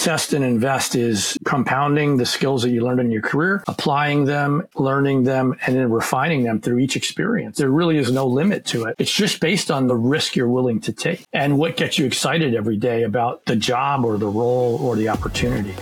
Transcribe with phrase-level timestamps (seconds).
[0.00, 4.66] Test and invest is compounding the skills that you learned in your career, applying them,
[4.74, 7.58] learning them, and then refining them through each experience.
[7.58, 8.94] There really is no limit to it.
[8.98, 12.54] It's just based on the risk you're willing to take and what gets you excited
[12.54, 15.74] every day about the job or the role or the opportunity.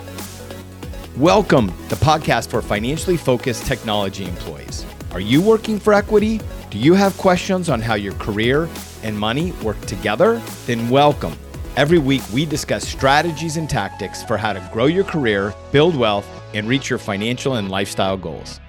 [1.15, 4.85] Welcome, to the podcast for financially focused technology employees.
[5.13, 6.41] Are you working for equity?
[6.71, 8.67] Do you have questions on how your career
[9.01, 10.41] and money work together?
[10.65, 11.37] Then welcome.
[11.77, 16.27] Every week, we discuss strategies and tactics for how to grow your career, build wealth,
[16.53, 18.59] and reach your financial and lifestyle goals.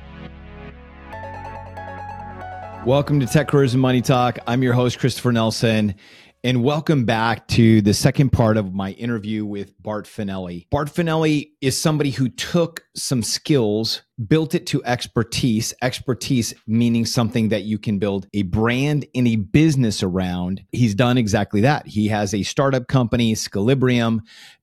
[2.85, 4.39] Welcome to Tech Careers and Money Talk.
[4.47, 5.95] I'm your host, Christopher Nelson.
[6.43, 10.69] And welcome back to the second part of my interview with Bart Finelli.
[10.71, 17.51] Bart Finelli is somebody who took some skills, built it to expertise, expertise meaning something
[17.51, 20.65] that you can build a brand and a business around.
[20.73, 21.87] He's done exactly that.
[21.87, 24.21] He has a startup company, Skillibrium,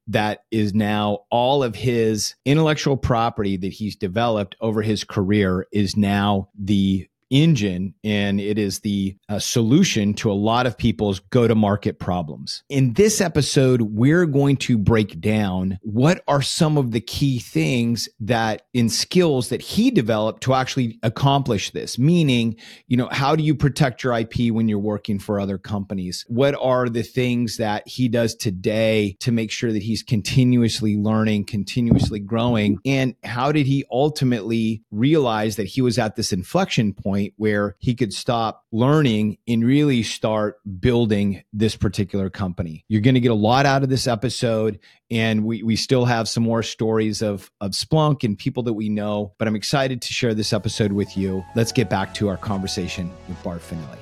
[0.08, 5.96] that is now all of his intellectual property that he's developed over his career is
[5.96, 11.48] now the engine and it is the uh, solution to a lot of people's go
[11.48, 12.64] to market problems.
[12.70, 18.08] In this episode, we're going to break down what are some of the key things
[18.20, 21.98] that in skills that he developed to actually accomplish this.
[22.00, 22.56] Meaning,
[22.88, 26.26] you know, how do you protect your IP when you're working for other companies?
[26.28, 31.46] What are the things that he does today to make sure that he's continuously learning,
[31.46, 32.80] continuously growing?
[32.86, 37.17] And how did he ultimately realize that he was at this inflection point?
[37.18, 42.86] Point where he could stop learning and really start building this particular company.
[42.88, 44.80] You're going to get a lot out of this episode.
[45.10, 48.90] And we, we still have some more stories of, of Splunk and people that we
[48.90, 51.44] know, but I'm excited to share this episode with you.
[51.56, 53.98] Let's get back to our conversation with Bart Finelli.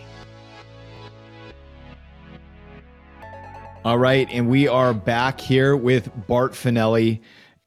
[3.86, 7.22] All right, and we are back here with Bart Finelli.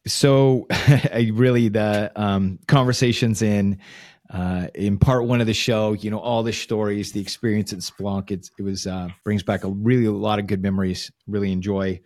[0.04, 0.66] So,
[1.14, 3.78] really, the um, conversations in
[4.30, 7.78] uh, in part one of the show, you know, all the stories, the experience at
[7.78, 11.10] Splunk, it's, it was uh, brings back a really a lot of good memories.
[11.26, 12.00] Really enjoy.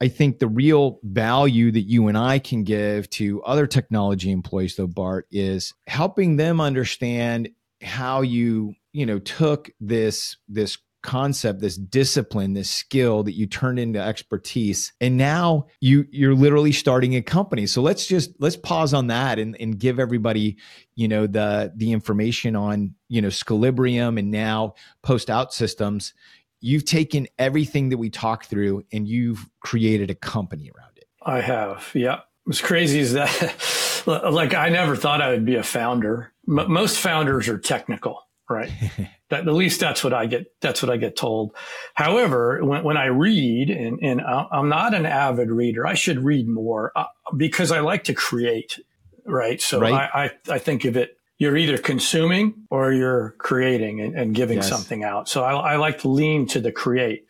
[0.00, 4.76] I think the real value that you and I can give to other technology employees,
[4.76, 11.76] though, Bart, is helping them understand how you, you know, took this this concept this
[11.76, 14.92] discipline this skill that you turned into expertise.
[15.00, 17.66] And now you you're literally starting a company.
[17.66, 20.56] So let's just let's pause on that and, and give everybody
[20.96, 26.12] you know the the information on you know Skillibrium and now post OutSystems.
[26.60, 31.04] You've taken everything that we talked through and you've created a company around it.
[31.22, 31.90] I have.
[31.94, 32.20] Yeah.
[32.44, 36.32] What's crazy as that like i never thought i would be a founder.
[36.46, 38.70] Most founders are technical right?
[39.30, 40.46] that, at least that's what I get.
[40.60, 41.54] That's what I get told.
[41.94, 46.48] However, when, when I read, and, and I'm not an avid reader, I should read
[46.48, 47.04] more uh,
[47.36, 48.78] because I like to create,
[49.24, 49.60] right?
[49.60, 49.92] So right.
[49.92, 51.18] I, I, I think of it.
[51.36, 54.68] You're either consuming or you're creating and, and giving yes.
[54.68, 55.28] something out.
[55.28, 57.26] So I, I like to lean to the create.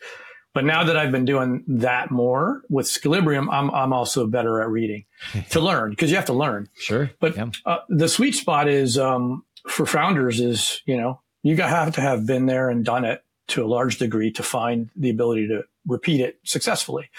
[0.55, 4.69] But now that I've been doing that more with Skillibrium, I'm, I'm also better at
[4.69, 5.03] reading
[5.49, 6.69] to learn because you have to learn.
[6.75, 7.11] Sure.
[7.19, 7.49] But yeah.
[7.65, 12.25] uh, the sweet spot is um, for founders is, you know, you have to have
[12.25, 16.19] been there and done it to a large degree to find the ability to repeat
[16.19, 17.09] it successfully.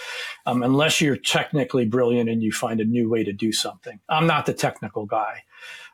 [0.44, 4.00] Um, unless you're technically brilliant and you find a new way to do something.
[4.08, 5.44] I'm not the technical guy.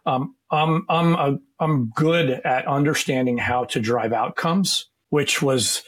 [0.07, 5.83] Um, I'm, I'm, a, I'm good at understanding how to drive outcomes, which was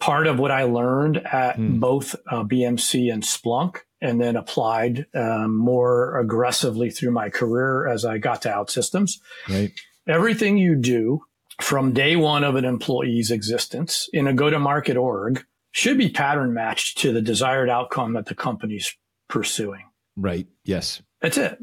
[0.00, 1.78] part of what I learned at mm.
[1.78, 8.04] both uh, BMC and Splunk and then applied um, more aggressively through my career as
[8.04, 9.18] I got to OutSystems.
[9.48, 9.72] Right
[10.06, 11.20] everything you do
[11.60, 16.08] from day one of an employee's existence in a go to market org should be
[16.08, 18.94] pattern matched to the desired outcome that the company's
[19.28, 19.84] pursuing.
[20.16, 20.46] Right.
[20.64, 21.02] Yes.
[21.20, 21.58] That's it.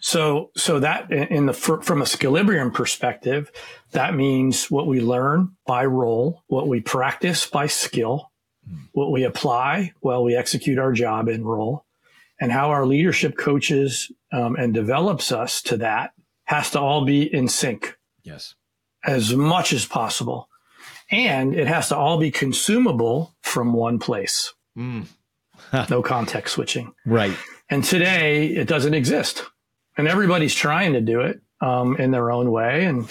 [0.00, 3.50] So, so that in the, from a Skillibrium perspective,
[3.92, 8.32] that means what we learn by role, what we practice by skill,
[8.92, 11.86] what we apply while we execute our job in role,
[12.40, 16.10] and how our leadership coaches um, and develops us to that
[16.46, 17.96] has to all be in sync.
[18.22, 18.54] Yes.
[19.04, 20.48] As much as possible.
[21.10, 24.52] And it has to all be consumable from one place.
[24.76, 25.06] Mm.
[25.90, 26.92] no context switching.
[27.04, 27.36] Right.
[27.68, 29.44] And today it doesn't exist.
[29.96, 32.84] And everybody's trying to do it um, in their own way.
[32.84, 33.08] And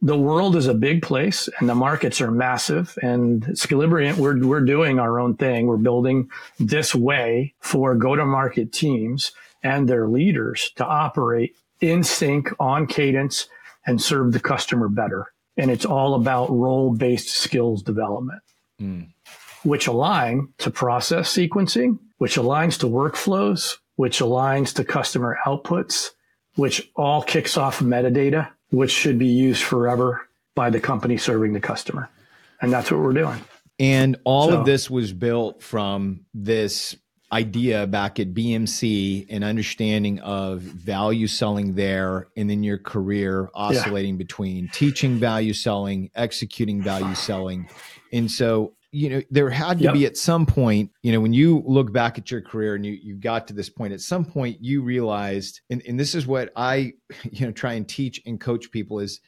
[0.00, 2.96] the world is a big place and the markets are massive.
[3.02, 5.66] And Skillibrium, we're, we're doing our own thing.
[5.66, 9.32] We're building this way for go to market teams
[9.62, 13.48] and their leaders to operate in sync, on cadence,
[13.86, 15.26] and serve the customer better.
[15.56, 18.42] And it's all about role based skills development,
[18.80, 19.08] mm.
[19.64, 26.10] which align to process sequencing, which aligns to workflows, which aligns to customer outputs,
[26.54, 31.60] which all kicks off metadata, which should be used forever by the company serving the
[31.60, 32.08] customer.
[32.62, 33.40] And that's what we're doing.
[33.78, 36.96] And all so, of this was built from this
[37.32, 44.14] idea back at BMC and understanding of value selling there and then your career oscillating
[44.14, 44.18] yeah.
[44.18, 47.68] between teaching value selling, executing value selling.
[48.12, 49.94] And so, you know, there had to yep.
[49.94, 52.92] be at some point, you know, when you look back at your career and you
[52.92, 56.52] you got to this point, at some point you realized, and, and this is what
[56.54, 56.92] I,
[57.30, 59.20] you know, try and teach and coach people is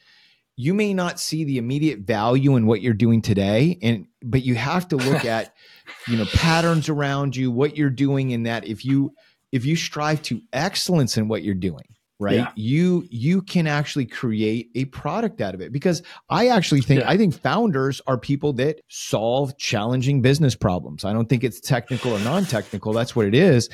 [0.57, 4.55] you may not see the immediate value in what you're doing today and but you
[4.55, 5.53] have to look at
[6.07, 8.67] you know patterns around you what you're doing in that.
[8.67, 9.13] If you
[9.51, 11.85] if you strive to excellence in what you're doing
[12.17, 12.51] right yeah.
[12.55, 15.73] you you can actually create a product out of it.
[15.73, 17.09] Because i actually think yeah.
[17.09, 21.03] i think founders are people that solve challenging business problems.
[21.03, 22.93] I don't think it's technical or non-technical.
[22.93, 23.69] That's what it is.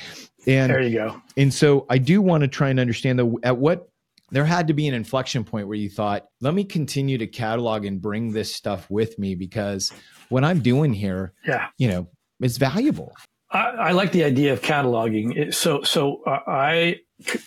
[0.48, 1.22] And there you go.
[1.38, 3.91] and so i do want to try and understand the at what
[4.32, 7.86] there had to be an inflection point where you thought, let me continue to catalog
[7.86, 9.92] and bring this stuff with me because
[10.30, 12.08] what I'm doing here, yeah, you know,
[12.42, 13.14] is valuable.
[13.52, 15.54] I, I like the idea of cataloging.
[15.54, 16.98] So, so uh, I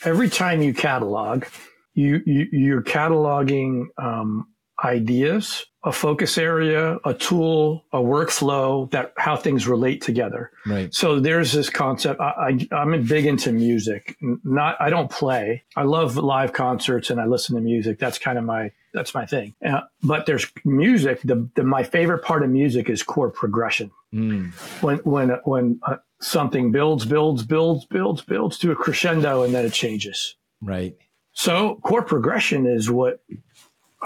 [0.04, 1.46] every time you catalog,
[1.94, 4.46] you, you you're cataloging um,
[4.84, 10.50] ideas a focus area, a tool, a workflow that how things relate together.
[10.66, 10.92] Right.
[10.94, 12.20] So there's this concept.
[12.20, 14.16] I, I am big into music.
[14.20, 15.62] Not I don't play.
[15.76, 17.98] I love live concerts and I listen to music.
[17.98, 19.54] That's kind of my that's my thing.
[19.64, 21.20] Uh, but there's music.
[21.22, 23.90] The, the my favorite part of music is chord progression.
[24.14, 24.52] Mm.
[24.82, 29.66] When when when uh, something builds, builds, builds, builds, builds to a crescendo and then
[29.66, 30.36] it changes.
[30.62, 30.96] Right.
[31.32, 33.22] So chord progression is what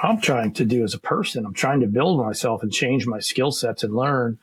[0.03, 1.45] I'm trying to do as a person.
[1.45, 4.39] I'm trying to build myself and change my skill sets and learn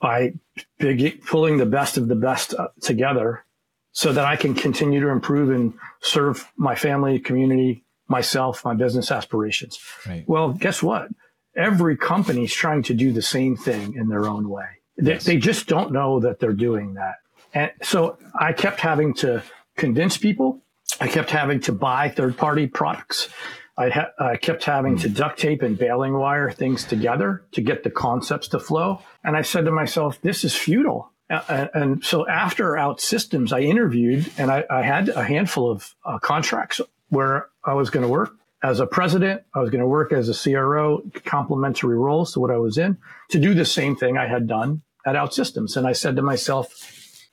[0.00, 0.34] by
[0.78, 3.44] big, pulling the best of the best uh, together
[3.92, 9.10] so that I can continue to improve and serve my family, community, myself, my business
[9.10, 9.78] aspirations.
[10.06, 10.24] Right.
[10.26, 11.08] Well, guess what?
[11.54, 14.66] Every company is trying to do the same thing in their own way.
[14.96, 15.24] Yes.
[15.24, 17.16] They, they just don't know that they're doing that.
[17.54, 19.42] And so I kept having to
[19.76, 20.62] convince people.
[21.00, 23.28] I kept having to buy third party products.
[23.76, 27.84] I, ha- I, kept having to duct tape and baling wire things together to get
[27.84, 29.00] the concepts to flow.
[29.24, 31.10] And I said to myself, this is futile.
[31.30, 36.18] Uh, and so after OutSystems, I interviewed and I, I had a handful of uh,
[36.18, 39.42] contracts where I was going to work as a president.
[39.54, 42.98] I was going to work as a CRO, complementary roles to what I was in
[43.30, 45.78] to do the same thing I had done at OutSystems.
[45.78, 46.68] And I said to myself,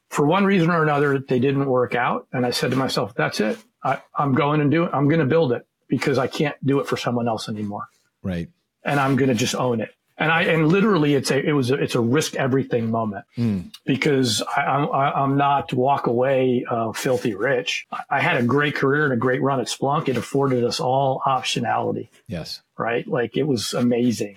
[0.09, 2.27] for one reason or another, they didn't work out.
[2.31, 3.57] And I said to myself, that's it.
[3.83, 4.91] I, I'm going and do it.
[4.93, 7.89] I'm going to build it because I can't do it for someone else anymore.
[8.23, 8.47] Right.
[8.85, 9.93] And I'm going to just own it.
[10.17, 13.71] And I, and literally it's a, it was, a, it's a risk everything moment mm.
[13.85, 17.87] because I, I'm, I'm not walk away, uh, filthy rich.
[18.09, 20.09] I had a great career and a great run at Splunk.
[20.09, 22.09] It afforded us all optionality.
[22.27, 22.61] Yes.
[22.77, 23.07] Right.
[23.07, 24.35] Like it was amazing.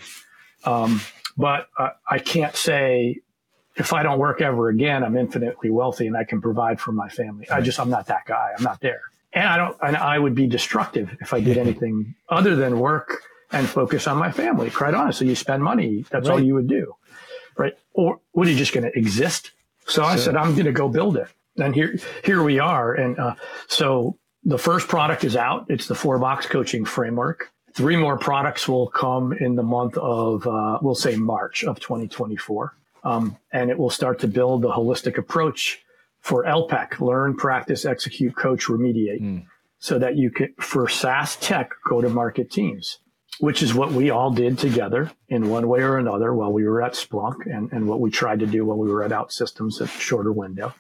[0.65, 1.01] Um,
[1.37, 3.19] but uh, I can't say
[3.75, 7.09] if I don't work ever again, I'm infinitely wealthy and I can provide for my
[7.09, 7.47] family.
[7.51, 7.59] Right.
[7.59, 8.53] I just, I'm not that guy.
[8.57, 9.03] I'm not there
[9.33, 13.23] and I don't, and I would be destructive if I did anything other than work
[13.51, 14.71] and focus on my family.
[14.71, 16.05] Quite honestly, you spend money.
[16.11, 16.35] That's right.
[16.35, 16.95] all you would do.
[17.57, 17.75] Right.
[17.93, 19.53] Or what are you just going to exist?
[19.87, 21.29] So I said, I'm going to go build it.
[21.59, 22.95] And here, here we are.
[22.95, 23.35] And, uh,
[23.69, 25.67] so the first product is out.
[25.69, 27.51] It's the four box coaching framework.
[27.75, 32.75] Three more products will come in the month of, uh, we'll say March of 2024.
[33.05, 35.82] Um, and it will start to build the holistic approach
[36.23, 39.45] for LPEC, learn, practice, execute, coach, remediate, mm.
[39.79, 43.01] so that you can, for SaaS tech, go to market teams,
[43.41, 46.81] which is what we all did together in one way or another while we were
[46.81, 49.89] at Splunk and, and what we tried to do while we were at OutSystems at
[49.89, 50.73] shorter window.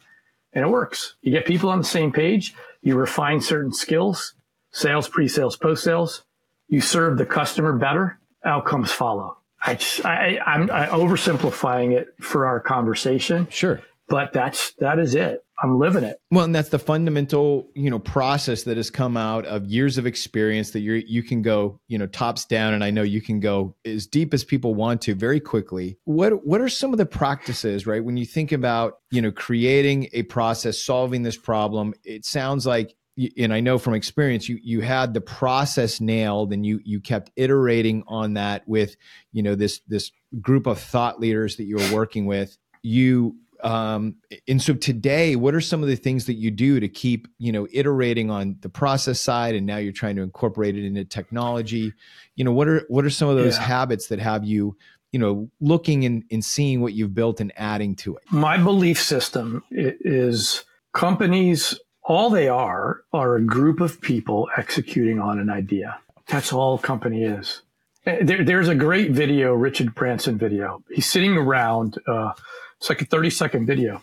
[0.52, 1.16] And it works.
[1.22, 2.54] You get people on the same page.
[2.80, 4.34] You refine certain skills,
[4.70, 6.22] sales, pre-sales, post-sales.
[6.68, 8.20] You serve the customer better.
[8.44, 9.38] Outcomes follow.
[9.64, 13.49] I, just, I, I'm I oversimplifying it for our conversation.
[13.50, 15.44] Sure but that's that is it.
[15.62, 16.21] I'm living it.
[16.30, 20.06] Well and that's the fundamental you know process that has come out of years of
[20.06, 23.38] experience that you you can go you know tops down and i know you can
[23.38, 25.99] go as deep as people want to very quickly.
[26.04, 28.04] What what are some of the practices right?
[28.04, 32.94] When you think about you know creating a process solving this problem it sounds like
[33.37, 37.30] and I know from experience you you had the process nailed and you you kept
[37.37, 38.97] iterating on that with
[39.32, 42.56] you know this this group of thought leaders that you were working with.
[42.82, 44.16] You um,
[44.49, 47.52] and so today, what are some of the things that you do to keep, you
[47.52, 51.92] know, iterating on the process side, and now you're trying to incorporate it into technology?
[52.35, 53.64] You know, what are what are some of those yeah.
[53.64, 54.76] habits that have you
[55.12, 58.23] you know, looking and, and seeing what you've built and adding to it?
[58.31, 65.38] My belief system is companies, all they are, are a group of people executing on
[65.38, 65.99] an idea.
[66.28, 67.62] That's all a company is.
[68.07, 70.83] Eh, there, there's a great video, Richard Branson video.
[70.90, 72.33] He's sitting around, uh,
[72.82, 74.02] it's like a 30 second video.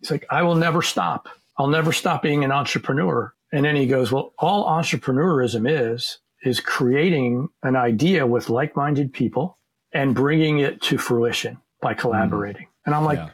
[0.00, 1.28] He's like, I will never stop.
[1.56, 3.32] I'll never stop being an entrepreneur.
[3.52, 9.58] And then he goes, well, all entrepreneurism is, is creating an idea with like-minded people
[9.92, 12.64] and bringing it to fruition by collaborating.
[12.64, 12.86] Mm.
[12.86, 13.30] And I'm like, yeah.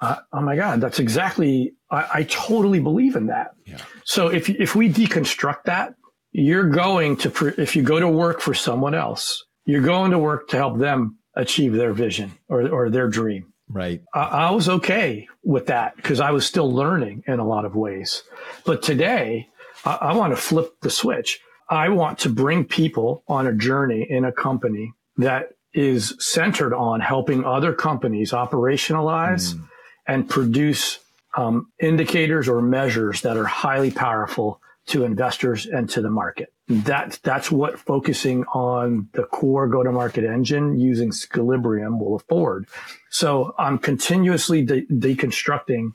[0.00, 3.50] uh, oh my God, that's exactly, I, I totally believe in that.
[3.66, 3.76] Yeah.
[4.06, 5.96] So if, if we deconstruct that,
[6.32, 10.48] you're going to, if you go to work for someone else, you're going to work
[10.48, 13.52] to help them achieve their vision or, or their dream.
[13.68, 14.02] Right.
[14.14, 17.74] I, I was okay with that because I was still learning in a lot of
[17.74, 18.22] ways.
[18.64, 19.48] But today,
[19.84, 21.40] I, I want to flip the switch.
[21.68, 27.00] I want to bring people on a journey in a company that is centered on
[27.00, 29.68] helping other companies operationalize mm.
[30.06, 30.98] and produce
[31.36, 36.52] um, indicators or measures that are highly powerful to investors and to the market.
[36.68, 42.68] That, that's what focusing on the core go-to-market engine using Skillibrium will afford.
[43.10, 45.92] So I'm continuously de- deconstructing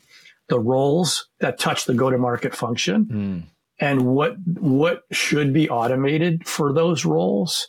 [0.50, 3.44] the roles that touch the go-to-market function mm.
[3.80, 7.68] and what, what should be automated for those roles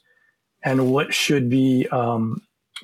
[0.62, 2.40] and what should be, um,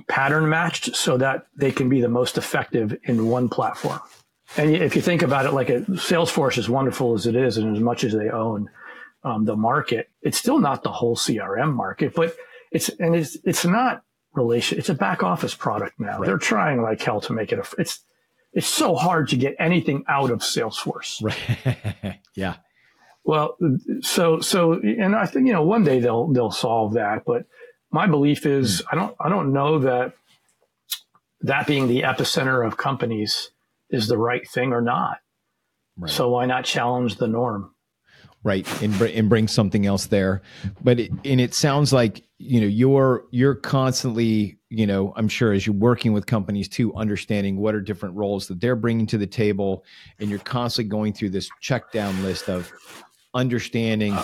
[0.07, 4.00] pattern matched so that they can be the most effective in one platform.
[4.57, 7.77] And if you think about it, like a, Salesforce, as wonderful as it is, and
[7.77, 8.69] as much as they own
[9.23, 12.37] um, the market, it's still not the whole CRM market, but
[12.71, 14.03] it's and it's it's not
[14.35, 14.79] relation.
[14.79, 16.19] It's a back office product now.
[16.19, 16.27] Right.
[16.27, 17.81] They're trying like hell to make it a.
[17.81, 18.00] It's
[18.53, 21.23] it's so hard to get anything out of Salesforce.
[21.23, 22.21] Right.
[22.35, 22.57] yeah.
[23.25, 23.57] Well,
[24.00, 27.45] so so, and I think you know one day they'll they'll solve that, but
[27.91, 28.85] my belief is mm.
[28.93, 30.15] I don't I don't know that
[31.43, 33.50] that being the epicenter of companies
[33.91, 35.19] is the right thing or not.
[35.97, 36.11] Right.
[36.11, 37.75] So why not challenge the norm?
[38.43, 40.41] Right, and and bring something else there,
[40.83, 45.53] but it, and it sounds like you know you're you're constantly you know I'm sure
[45.53, 49.19] as you're working with companies too, understanding what are different roles that they're bringing to
[49.19, 49.85] the table,
[50.21, 52.73] and you're constantly going through this check down list of
[53.35, 54.17] understanding,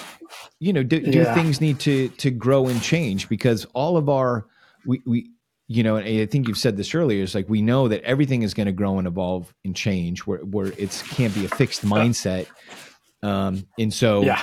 [0.61, 1.35] you know, do, do yeah.
[1.35, 4.47] things need to to grow and change because all of our
[4.87, 5.31] we we
[5.69, 7.23] you know, and I think you've said this earlier.
[7.25, 10.39] It's like we know that everything is going to grow and evolve and change, where
[10.39, 12.47] where it can't be a fixed mindset.
[13.23, 14.43] Um, and so, yeah,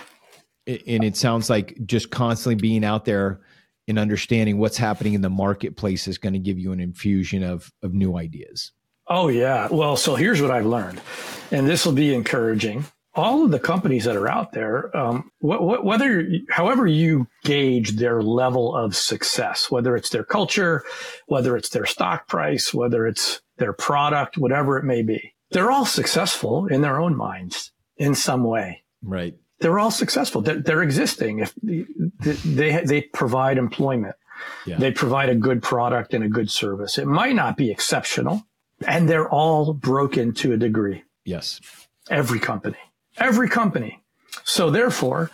[0.67, 3.41] and it sounds like just constantly being out there
[3.87, 7.71] and understanding what's happening in the marketplace is going to give you an infusion of
[7.81, 8.71] of new ideas.
[9.07, 9.67] Oh yeah.
[9.69, 11.01] Well, so here's what I've learned,
[11.51, 15.57] and this will be encouraging all of the companies that are out there, um, wh-
[15.57, 20.83] wh- whether, however you gauge their level of success, whether it's their culture,
[21.27, 25.85] whether it's their stock price, whether it's their product, whatever it may be, they're all
[25.85, 27.71] successful in their own minds
[28.03, 28.83] in some way.
[29.01, 29.35] Right.
[29.59, 30.41] They're all successful.
[30.41, 31.39] They're, they're existing.
[31.39, 31.53] If
[32.43, 34.15] they, they provide employment,
[34.65, 34.77] yeah.
[34.77, 36.97] they provide a good product and a good service.
[36.97, 38.45] It might not be exceptional
[38.85, 41.03] and they're all broken to a degree.
[41.23, 41.61] Yes.
[42.09, 42.77] Every company.
[43.17, 44.03] Every company.
[44.43, 45.31] So therefore,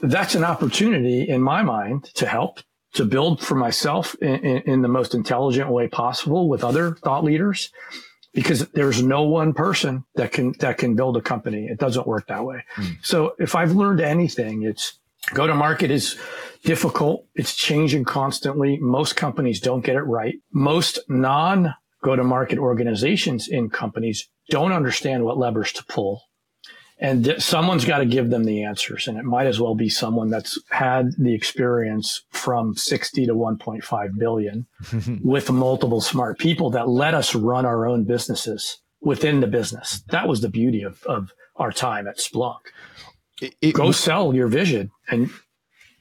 [0.00, 2.60] that's an opportunity in my mind to help
[2.94, 7.24] to build for myself in, in, in, the most intelligent way possible with other thought
[7.24, 7.70] leaders
[8.32, 11.66] because there's no one person that can that can build a company.
[11.66, 12.64] It doesn't work that way.
[12.76, 12.96] Mm.
[13.02, 14.98] so if i've learned anything it's
[15.34, 16.18] go to market is
[16.64, 17.26] difficult.
[17.34, 18.78] It's changing constantly.
[18.80, 20.36] Most companies don't get it right.
[20.52, 26.22] Most non go to market organizations in companies don't understand what levers to pull
[27.02, 29.88] and th- someone's got to give them the answers and it might as well be
[29.88, 34.66] someone that's had the experience from 60 to 1.5 billion
[35.22, 40.02] with multiple smart people that let us run our own businesses within the business.
[40.10, 42.60] That was the beauty of, of our time at splunk.
[43.42, 45.28] It, it, go sell your vision and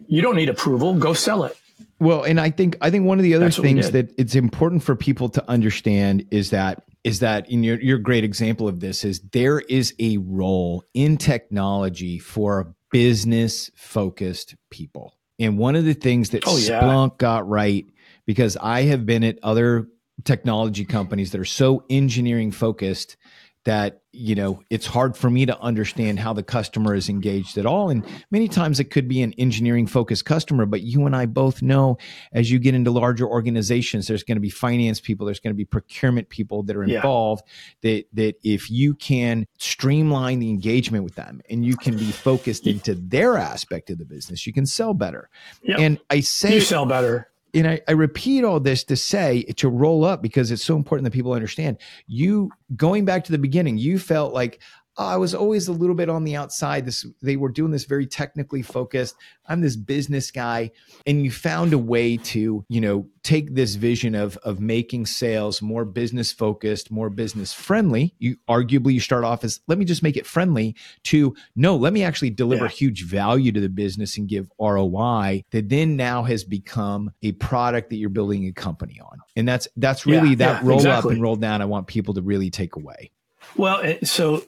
[0.08, 0.94] you don't need approval.
[0.94, 1.58] Go sell it.
[2.00, 4.96] Well and i think i think one of the other things that it's important for
[4.96, 9.22] people to understand is that is that in your your great example of this is
[9.32, 15.18] there is a role in technology for business focused people.
[15.40, 16.82] And one of the things that oh, yeah.
[16.82, 17.86] Splunk got right
[18.28, 19.88] because I have been at other
[20.24, 23.18] technology companies that are so engineering focused
[23.64, 27.66] that you know it's hard for me to understand how the customer is engaged at
[27.66, 31.26] all and many times it could be an engineering focused customer but you and i
[31.26, 31.98] both know
[32.34, 35.58] as you get into larger organizations there's going to be finance people there's going to
[35.58, 37.44] be procurement people that are involved
[37.82, 37.92] yeah.
[37.92, 42.68] that that if you can streamline the engagement with them and you can be focused
[42.68, 45.30] into their aspect of the business you can sell better
[45.64, 45.80] yep.
[45.80, 49.70] and i say you sell better and I, I repeat all this to say to
[49.70, 51.78] roll up because it's so important that people understand
[52.08, 54.62] you going back to the beginning you felt like
[55.06, 56.86] I was always a little bit on the outside.
[56.86, 59.16] This they were doing this very technically focused.
[59.48, 60.72] I'm this business guy,
[61.06, 65.62] and you found a way to, you know, take this vision of of making sales
[65.62, 68.16] more business focused, more business friendly.
[68.20, 71.94] You arguably you start off as let me just make it friendly to no, let
[71.94, 72.72] me actually deliver yeah.
[72.72, 77.90] huge value to the business and give ROI that then now has become a product
[77.90, 79.20] that you're building a company on.
[79.36, 81.12] And that's that's really yeah, that yeah, roll exactly.
[81.12, 83.12] up and roll down I want people to really take away.
[83.58, 84.44] Well, so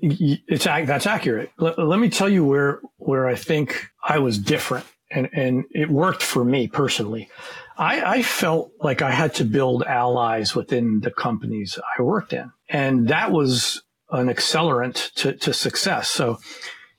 [0.00, 1.52] it's that's accurate.
[1.58, 5.90] Let, let, me tell you where where I think I was different, and and it
[5.90, 7.28] worked for me personally.
[7.76, 12.50] I, I felt like I had to build allies within the companies I worked in,
[12.68, 16.08] and that was an accelerant to, to success.
[16.08, 16.38] So,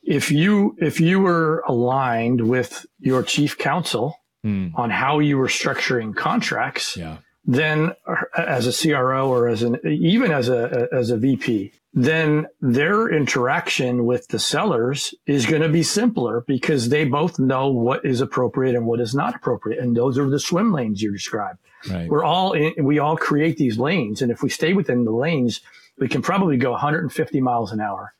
[0.04, 4.16] if you if you were aligned with your chief counsel
[4.46, 4.72] mm.
[4.76, 7.94] on how you were structuring contracts, yeah then
[8.38, 14.06] as a CRO or as an even as a as a VP, then their interaction
[14.06, 18.76] with the sellers is going to be simpler because they both know what is appropriate
[18.76, 21.60] and what is not appropriate, and those are the swim lanes you described.
[21.90, 22.10] Right.
[22.10, 25.62] We're all in, we all create these lanes, and if we stay within the lanes,
[25.98, 28.14] we can probably go 150 miles an hour.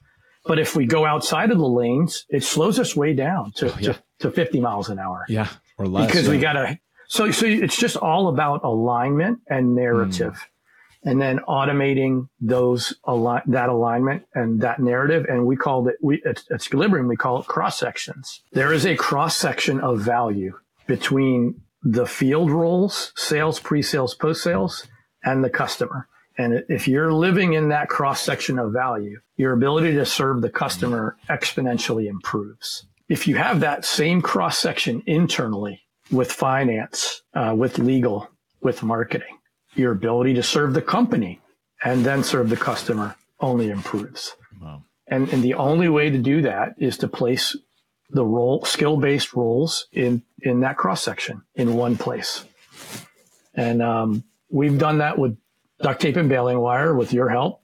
[0.46, 3.78] But if we go outside of the lanes, it slows us way down to, oh,
[3.80, 3.94] yeah.
[3.94, 5.26] to, to 50 miles an hour.
[5.28, 5.50] Yeah.
[5.78, 6.08] Or less.
[6.08, 6.32] Because yeah.
[6.32, 10.34] we got to so, so it's just all about alignment and narrative.
[10.34, 10.46] Mm.
[11.02, 15.26] And then automating those align that alignment and that narrative.
[15.30, 18.42] And we called it, we, at, at Skillibrium, we call it cross sections.
[18.52, 24.88] There is a cross section of value between the field roles, sales, pre-sales, post-sales,
[25.24, 26.08] and the customer.
[26.38, 30.50] And if you're living in that cross section of value, your ability to serve the
[30.50, 32.86] customer exponentially improves.
[33.08, 38.30] If you have that same cross section internally, with finance, uh, with legal,
[38.62, 39.38] with marketing.
[39.76, 41.42] Your ability to serve the company
[41.84, 44.36] and then serve the customer only improves.
[44.62, 44.84] Wow.
[45.08, 47.56] And, and the only way to do that is to place
[48.10, 52.44] the role, skill based roles in, in that cross section in one place.
[53.54, 55.38] And, um, we've done that with
[55.82, 57.62] duct tape and baling wire with your help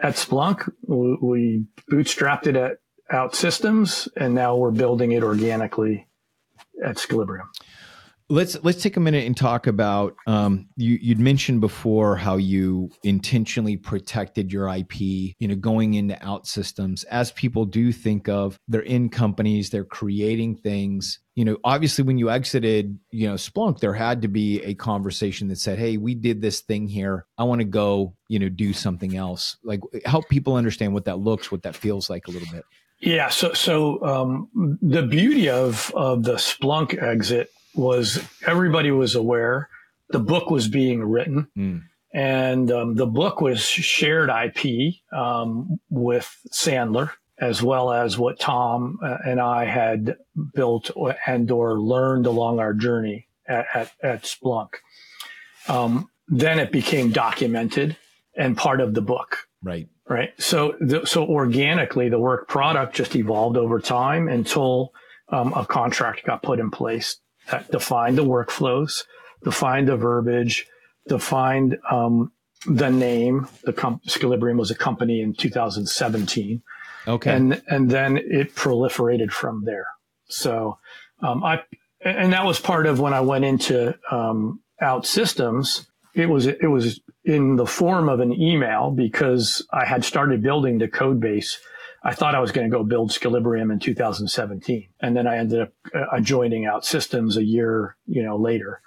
[0.00, 0.70] at Splunk.
[0.86, 2.78] We, we bootstrapped it at
[3.10, 6.06] OutSystems and now we're building it organically
[6.84, 7.48] at Skillibrium.
[8.28, 10.98] Let's let's take a minute and talk about um, you.
[11.00, 15.00] You'd mentioned before how you intentionally protected your IP.
[15.00, 20.56] You know, going into OutSystems as people do think of they're in companies, they're creating
[20.56, 21.18] things.
[21.34, 25.48] You know, obviously, when you exited, you know, Splunk, there had to be a conversation
[25.48, 27.26] that said, "Hey, we did this thing here.
[27.38, 31.18] I want to go, you know, do something else." Like, help people understand what that
[31.18, 32.64] looks, what that feels like a little bit.
[33.02, 33.30] Yeah.
[33.30, 39.68] So, so um, the beauty of of the Splunk exit was everybody was aware
[40.12, 41.48] the book was being written.
[41.56, 41.82] Mm.
[42.14, 48.98] And um, the book was shared IP um, with Sandler, as well as what Tom
[49.02, 50.16] uh, and I had
[50.54, 50.90] built
[51.26, 54.74] and or learned along our journey at, at, at Splunk.
[55.68, 57.96] Um, then it became documented
[58.36, 59.48] and part of the book.
[59.62, 59.88] Right.
[60.06, 60.30] Right.
[60.38, 64.92] So, the, so organically, the work product just evolved over time until
[65.30, 67.18] um, a contract got put in place
[67.52, 69.04] that defined the workflows,
[69.44, 70.66] defined the verbiage,
[71.06, 72.32] defined um,
[72.66, 73.46] the name.
[73.62, 76.62] The comp- Skillibrium was a company in 2017.
[77.06, 77.32] Okay.
[77.32, 79.86] And and then it proliferated from there.
[80.26, 80.78] So
[81.22, 81.62] um, I
[82.04, 85.86] and that was part of when I went into um, OutSystems.
[86.14, 90.78] It was it was in the form of an email because I had started building
[90.78, 91.58] the code base
[92.04, 94.88] I thought I was going to go build Skillibrium in 2017.
[95.00, 98.80] And then I ended up uh, joining OutSystems a year, you know, later.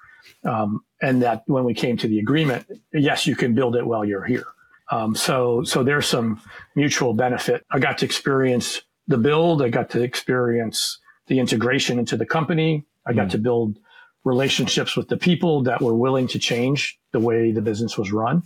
[0.44, 4.04] Um, and that when we came to the agreement, yes, you can build it while
[4.04, 4.46] you're here.
[4.92, 6.42] Um, so, so there's some
[6.76, 7.66] mutual benefit.
[7.72, 9.62] I got to experience the build.
[9.62, 12.86] I got to experience the integration into the company.
[13.06, 13.32] I got mm.
[13.32, 13.80] to build
[14.24, 18.44] relationships with the people that were willing to change the way the business was run.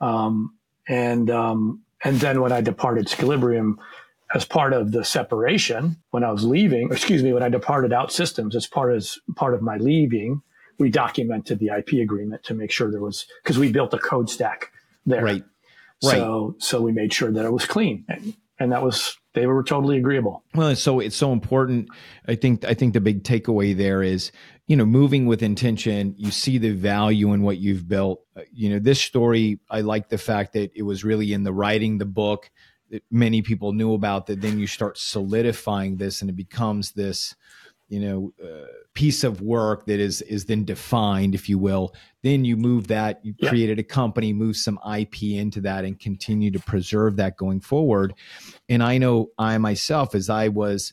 [0.00, 0.56] Um,
[0.88, 3.74] and, um, and then when I departed Skillibrium
[4.34, 8.54] as part of the separation, when I was leaving, excuse me, when I departed OutSystems
[8.54, 10.42] as part as part of my leaving,
[10.78, 14.30] we documented the IP agreement to make sure there was because we built a code
[14.30, 14.72] stack
[15.04, 15.22] there.
[15.22, 15.42] Right.
[16.04, 16.12] Right.
[16.12, 18.04] So so we made sure that it was clean.
[18.08, 20.44] And, and that was they were totally agreeable.
[20.54, 21.88] Well, it's so it's so important.
[22.28, 24.30] I think I think the big takeaway there is,
[24.66, 26.14] you know, moving with intention.
[26.16, 28.22] You see the value in what you've built.
[28.36, 29.60] Uh, you know, this story.
[29.70, 32.50] I like the fact that it was really in the writing the book
[32.90, 34.26] that many people knew about.
[34.26, 37.34] That then you start solidifying this, and it becomes this
[37.88, 42.44] you know uh, piece of work that is is then defined if you will then
[42.44, 43.48] you move that you yeah.
[43.48, 48.12] created a company move some ip into that and continue to preserve that going forward
[48.68, 50.92] and i know i myself as i was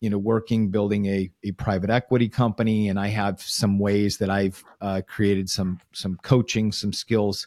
[0.00, 4.30] you know working building a, a private equity company and i have some ways that
[4.30, 7.46] i've uh, created some some coaching some skills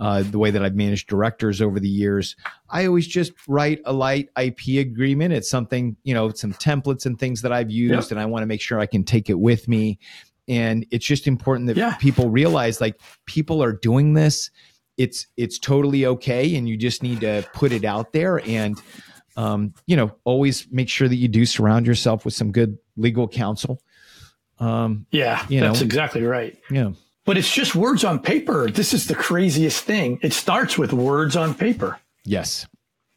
[0.00, 2.34] uh, the way that I've managed directors over the years,
[2.70, 5.34] I always just write a light IP agreement.
[5.34, 8.10] It's something, you know, some templates and things that I've used, yep.
[8.12, 9.98] and I want to make sure I can take it with me.
[10.48, 11.96] And it's just important that yeah.
[11.96, 14.50] people realize like people are doing this.
[14.96, 18.80] It's it's totally okay, and you just need to put it out there and
[19.40, 23.28] um, you know, always make sure that you do surround yourself with some good legal
[23.28, 23.80] counsel.
[24.58, 26.58] Um, yeah, you that's know, exactly right.
[26.70, 26.92] Yeah
[27.30, 28.68] but it's just words on paper.
[28.68, 30.18] This is the craziest thing.
[30.20, 32.00] It starts with words on paper.
[32.24, 32.66] Yes.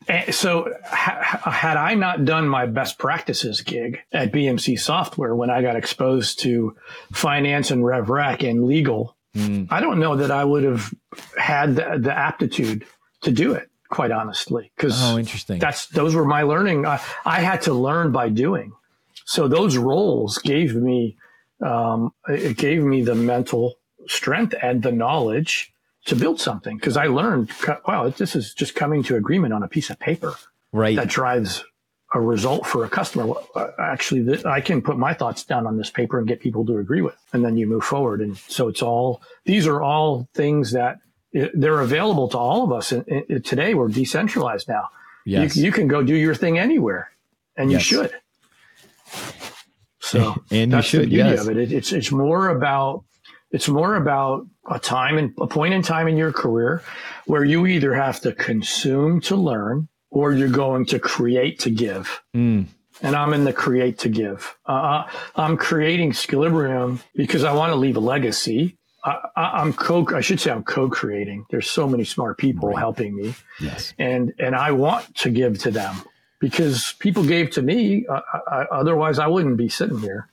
[0.08, 5.50] And so, ha- had I not done my best practices gig at BMC Software when
[5.50, 6.76] I got exposed to
[7.12, 9.68] finance and RevRec and legal, mm.
[9.72, 10.94] I don't know that I would have
[11.36, 12.86] had the, the aptitude
[13.22, 13.68] to do it.
[13.94, 15.60] Quite honestly, because oh, interesting.
[15.60, 16.88] That's those were my learning.
[16.88, 18.74] I, I had to learn by doing.
[19.26, 21.16] So those roles gave me
[21.62, 23.76] um, it gave me the mental
[24.08, 25.72] strength and the knowledge
[26.06, 27.52] to build something because I learned,
[27.88, 30.34] wow, this is just coming to agreement on a piece of paper.
[30.72, 30.96] Right.
[30.96, 31.64] That drives
[32.16, 33.34] a result for a customer.
[33.80, 36.78] Actually, actually, I can put my thoughts down on this paper and get people to
[36.78, 38.22] agree with, and then you move forward.
[38.22, 40.98] And so it's all, these are all things that
[41.34, 42.92] they're available to all of us.
[42.92, 44.90] And today we're decentralized now.
[45.26, 45.56] Yes.
[45.56, 47.12] You, you can go do your thing anywhere
[47.56, 47.86] and you yes.
[47.86, 48.14] should.
[50.00, 51.42] So and you should, the beauty yes.
[51.42, 51.58] of it.
[51.58, 51.72] it.
[51.72, 53.04] It's, it's more about
[53.52, 56.84] it's more about a time and a point in time in your career
[57.26, 62.22] where you either have to consume to learn or you're going to create to give.
[62.36, 62.66] Mm.
[63.02, 64.56] And I'm in the create to give.
[64.68, 68.78] Uh, uh I'm creating Skillibrium because I want to leave a legacy.
[69.06, 70.08] I, am co.
[70.16, 71.46] I should say I'm co-creating.
[71.50, 72.78] There's so many smart people right.
[72.78, 73.36] helping me.
[73.60, 73.94] Yes.
[73.98, 75.96] And and I want to give to them
[76.40, 78.06] because people gave to me.
[78.08, 80.30] Uh, I, otherwise, I wouldn't be sitting here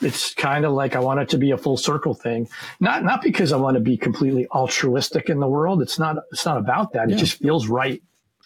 [0.00, 2.48] it's kind of like I want it to be a full circle thing.
[2.80, 5.82] Not not because I want to be completely altruistic in the world.
[5.82, 7.08] It's not it's not about that.
[7.08, 7.16] Yeah.
[7.16, 8.02] It just feels right.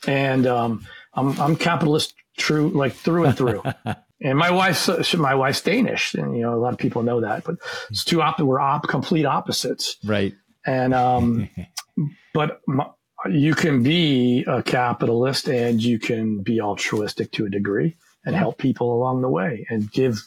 [0.06, 3.62] And um, I'm I'm capitalist true like through and through.
[4.22, 7.44] and my wife's my wife's Danish, and you know a lot of people know that.
[7.44, 7.56] But
[7.90, 9.96] it's two op we're op complete opposites.
[10.04, 10.34] Right.
[10.66, 11.48] And um,
[12.34, 12.86] but my,
[13.28, 18.58] you can be a capitalist and you can be altruistic to a degree and help
[18.58, 20.22] people along the way and give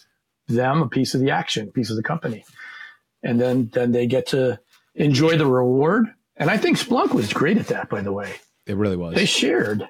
[0.47, 2.43] them a piece of the action, piece of the company.
[3.23, 4.60] And then, then they get to
[4.95, 6.08] enjoy the reward.
[6.36, 8.34] And I think Splunk was great at that, by the way.
[8.65, 9.15] It really was.
[9.15, 9.88] They shared.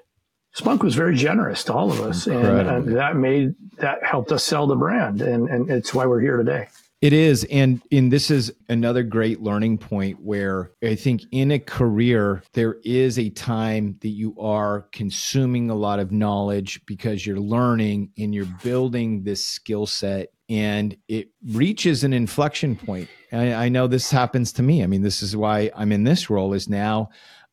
[0.55, 2.27] Splunk was very generous to all of us.
[2.27, 5.21] And, and, that made, that helped us sell the brand.
[5.21, 6.67] And, and it's why we're here today.
[7.01, 7.43] It is.
[7.51, 12.77] And, and this is another great learning point where I think in a career, there
[12.85, 18.33] is a time that you are consuming a lot of knowledge because you're learning and
[18.33, 23.09] you're building this skill set and it reaches an inflection point.
[23.31, 24.83] I, I know this happens to me.
[24.83, 27.09] I mean, this is why I'm in this role is now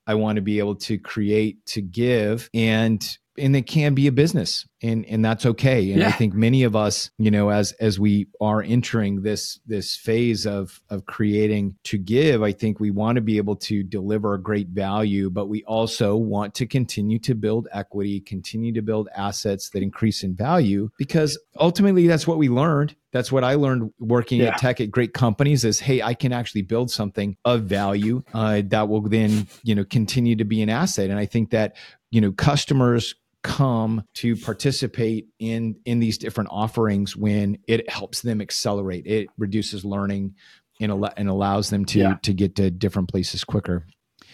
[0.07, 3.07] I want to be able to create, to give, and
[3.41, 6.09] and it can be a business and and that's okay and yeah.
[6.09, 10.47] i think many of us you know as as we are entering this this phase
[10.47, 14.41] of of creating to give i think we want to be able to deliver a
[14.41, 19.71] great value but we also want to continue to build equity continue to build assets
[19.71, 24.41] that increase in value because ultimately that's what we learned that's what I learned working
[24.41, 24.49] yeah.
[24.49, 28.63] at tech at great companies is, hey, I can actually build something of value uh,
[28.67, 31.11] that will then, you know, continue to be an asset.
[31.11, 31.77] And I think that,
[32.11, 38.41] you know, customers come to participate in in these different offerings when it helps them
[38.41, 39.07] accelerate.
[39.07, 40.35] It reduces learning
[40.81, 42.15] and, al- and allows them to yeah.
[42.23, 43.87] to get to different places quicker.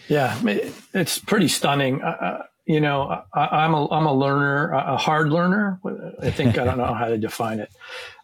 [0.07, 0.37] Yeah
[0.93, 2.01] it's pretty stunning.
[2.01, 5.79] Uh, you know I, am a i'm a learner a hard learner.
[6.21, 7.69] I think i don't know how to define it.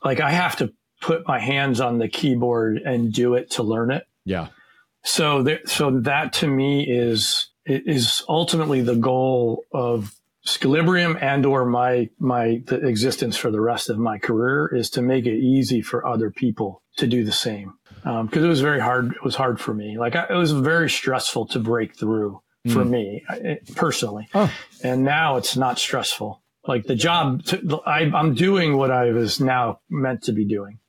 [0.04, 3.92] Like i have to put my hands on the keyboard and do it to learn
[3.92, 4.08] it.
[4.26, 4.48] Yeah.
[5.04, 11.66] So there, so that to me is is ultimately the goal of Skillibrium and or
[11.66, 16.06] my my existence for the rest of my career is to make it easy for
[16.06, 19.14] other people to do the same because um, it was very hard.
[19.14, 19.98] It was hard for me.
[19.98, 22.90] Like I, it was very stressful to break through for mm.
[22.90, 23.26] me
[23.76, 24.52] personally, oh.
[24.84, 26.42] and now it's not stressful.
[26.68, 30.80] Like the job, to, I, I'm doing what I was now meant to be doing.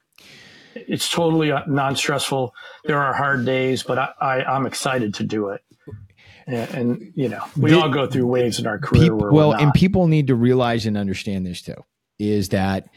[0.74, 2.52] It's totally uh, non-stressful.
[2.84, 5.62] There are hard days, but I, I, I'm excited to do it
[6.46, 9.14] and, and you know we the, all go through waves in our career.
[9.14, 11.76] well, and people need to realize and understand this too
[12.18, 12.88] is that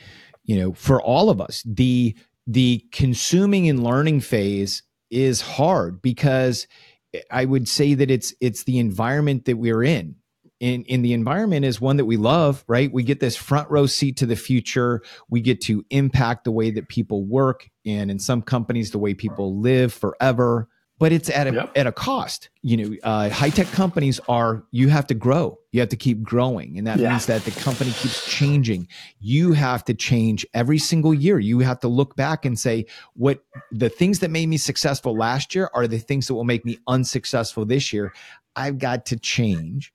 [0.48, 2.16] you know, for all of us, the
[2.48, 4.82] the consuming and learning phase
[5.12, 6.66] is hard because
[7.30, 10.16] I would say that it's it's the environment that we're in.
[10.60, 12.92] In, in the environment is one that we love, right?
[12.92, 15.04] We get this front row seat to the future.
[15.30, 19.14] We get to impact the way that people work and in some companies, the way
[19.14, 20.68] people live forever
[21.00, 21.72] but it's at a yep.
[21.76, 22.50] at a cost.
[22.62, 26.24] You know, uh, high tech companies are you have to grow, you have to keep
[26.24, 27.12] growing, and that yeah.
[27.12, 28.88] means that the company keeps changing.
[29.20, 31.40] You have to change every single year.
[31.40, 35.54] You have to look back and say, what the things that made me successful last
[35.54, 38.14] year are the things that will make me unsuccessful this year.
[38.56, 39.94] I've got to change.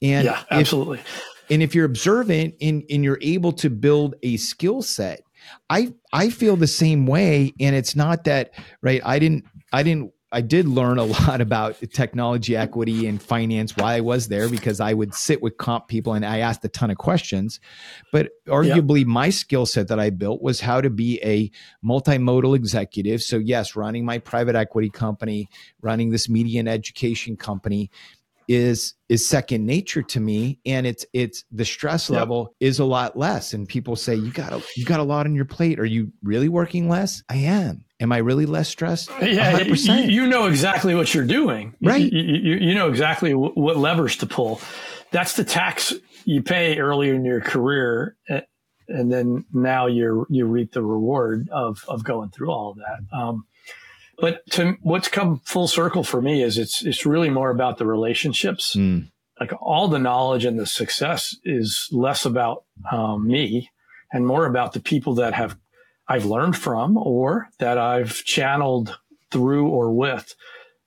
[0.00, 0.98] And yeah, absolutely.
[0.98, 5.22] If, and if you're observant and, and you're able to build a skill set,
[5.68, 7.52] I I feel the same way.
[7.58, 9.00] And it's not that right.
[9.04, 13.88] I didn't I didn't I did learn a lot about technology equity and finance while
[13.88, 16.90] I was there because I would sit with comp people and I asked a ton
[16.90, 17.60] of questions.
[18.12, 21.50] But arguably, my skill set that I built was how to be a
[21.84, 23.22] multimodal executive.
[23.22, 25.48] So, yes, running my private equity company,
[25.80, 27.90] running this media and education company
[28.50, 32.18] is is second nature to me and it's it's the stress yep.
[32.18, 35.24] level is a lot less and people say you got a, you got a lot
[35.24, 35.78] on your plate.
[35.78, 37.22] Are you really working less?
[37.28, 37.84] I am.
[38.00, 39.08] Am i really less stressed?
[39.22, 40.08] Yeah 100%.
[40.08, 41.76] You, you know exactly what you're doing.
[41.80, 42.12] Right.
[42.12, 44.60] you, you, you know exactly what levers to pull.
[45.12, 48.16] That's the tax you pay earlier in your career
[48.88, 53.16] and then now you're you reap the reward of of going through all of that.
[53.16, 53.46] Um,
[54.20, 57.86] but to what's come full circle for me is it's it's really more about the
[57.86, 58.74] relationships.
[58.76, 59.10] Mm.
[59.38, 63.70] Like all the knowledge and the success is less about um, me
[64.12, 65.56] and more about the people that have
[66.06, 68.98] I've learned from or that I've channeled
[69.30, 70.34] through or with.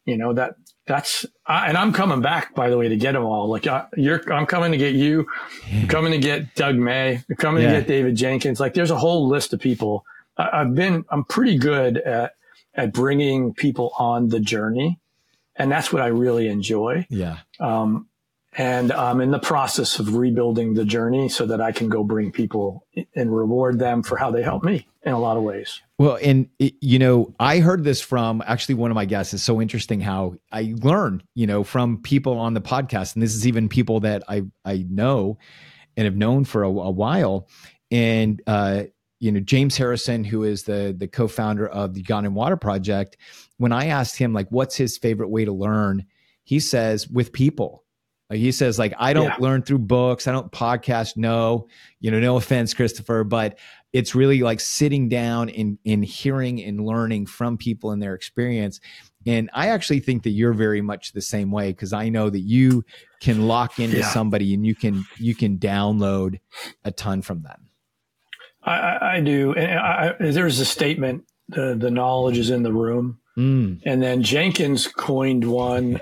[0.06, 3.24] You know that that's I, and I'm coming back by the way to get them
[3.24, 3.48] all.
[3.48, 5.26] Like uh, you're, I'm coming to get you.
[5.72, 7.24] I'm coming to get Doug May.
[7.30, 7.74] I'm coming yeah.
[7.74, 8.60] to get David Jenkins.
[8.60, 10.06] Like there's a whole list of people.
[10.38, 11.06] I, I've been.
[11.10, 12.34] I'm pretty good at
[12.76, 15.00] at bringing people on the journey.
[15.56, 17.06] And that's what I really enjoy.
[17.10, 17.38] Yeah.
[17.60, 18.08] Um,
[18.56, 22.32] and I'm in the process of rebuilding the journey so that I can go bring
[22.32, 25.82] people and reward them for how they help me in a lot of ways.
[25.98, 29.34] Well, and it, you know, I heard this from actually one of my guests.
[29.34, 33.34] It's so interesting how I learned, you know, from people on the podcast, and this
[33.34, 35.38] is even people that I I know
[35.98, 37.48] and have known for a, a while.
[37.92, 38.84] And uh,
[39.24, 43.16] you know James Harrison, who is the the co-founder of the Gone in Water Project,
[43.56, 46.06] when I asked him like what's his favorite way to learn,
[46.44, 47.86] he says with people.
[48.30, 49.38] he says like I don't yeah.
[49.40, 51.16] learn through books, I don't podcast.
[51.16, 51.70] No,
[52.02, 53.58] you know, no offense, Christopher, but
[53.94, 58.82] it's really like sitting down and and hearing and learning from people and their experience.
[59.26, 62.42] And I actually think that you're very much the same way because I know that
[62.42, 62.84] you
[63.22, 64.10] can lock into yeah.
[64.10, 66.42] somebody and you can you can download
[66.84, 67.70] a ton from them.
[68.66, 69.54] I, I do.
[69.54, 73.20] And I, there's a statement: the the knowledge is in the room.
[73.38, 73.82] Mm.
[73.86, 76.02] And then Jenkins coined one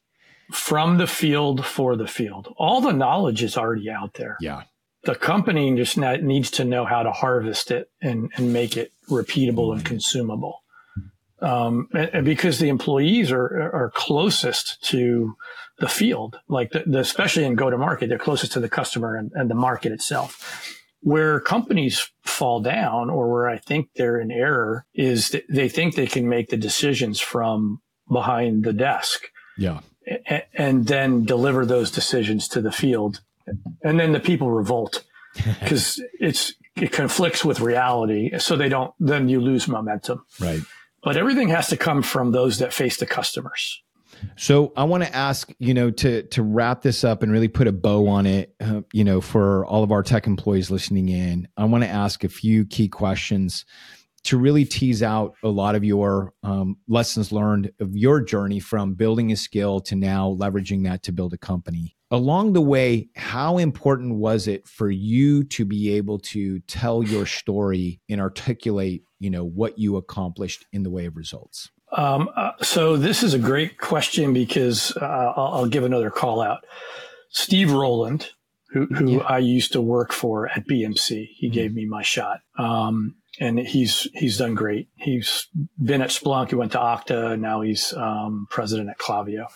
[0.52, 2.54] from the field for the field.
[2.56, 4.36] All the knowledge is already out there.
[4.40, 4.62] Yeah.
[5.04, 9.72] The company just needs to know how to harvest it and, and make it repeatable
[9.72, 10.62] and consumable.
[11.40, 15.36] Um, and, because the employees are, are closest to
[15.78, 19.14] the field, like the, the, especially in go to market, they're closest to the customer
[19.14, 20.76] and, and the market itself.
[21.00, 25.94] Where companies fall down or where I think they're in error is that they think
[25.94, 27.80] they can make the decisions from
[28.10, 29.28] behind the desk.
[29.56, 29.80] Yeah.
[30.54, 33.20] And then deliver those decisions to the field.
[33.82, 35.04] And then the people revolt
[35.60, 38.36] because it's, it conflicts with reality.
[38.38, 40.24] So they don't, then you lose momentum.
[40.40, 40.62] Right.
[41.02, 43.82] But everything has to come from those that face the customers.
[44.36, 47.66] So I want to ask, you know, to to wrap this up and really put
[47.66, 51.48] a bow on it, uh, you know, for all of our tech employees listening in.
[51.56, 53.64] I want to ask a few key questions
[54.24, 58.94] to really tease out a lot of your um, lessons learned of your journey from
[58.94, 61.96] building a skill to now leveraging that to build a company.
[62.10, 67.26] Along the way, how important was it for you to be able to tell your
[67.26, 71.70] story and articulate, you know, what you accomplished in the way of results?
[71.96, 76.42] Um, uh, so this is a great question because uh, I'll, I'll, give another call
[76.42, 76.64] out.
[77.30, 78.30] Steve Rowland,
[78.70, 79.18] who, who yeah.
[79.20, 81.54] I used to work for at BMC, he mm-hmm.
[81.54, 82.40] gave me my shot.
[82.58, 84.88] Um, and he's he's done great.
[84.96, 85.46] He's
[85.82, 86.48] been at Splunk.
[86.48, 87.38] He went to Okta.
[87.38, 89.46] Now he's um, president at Klaviyo.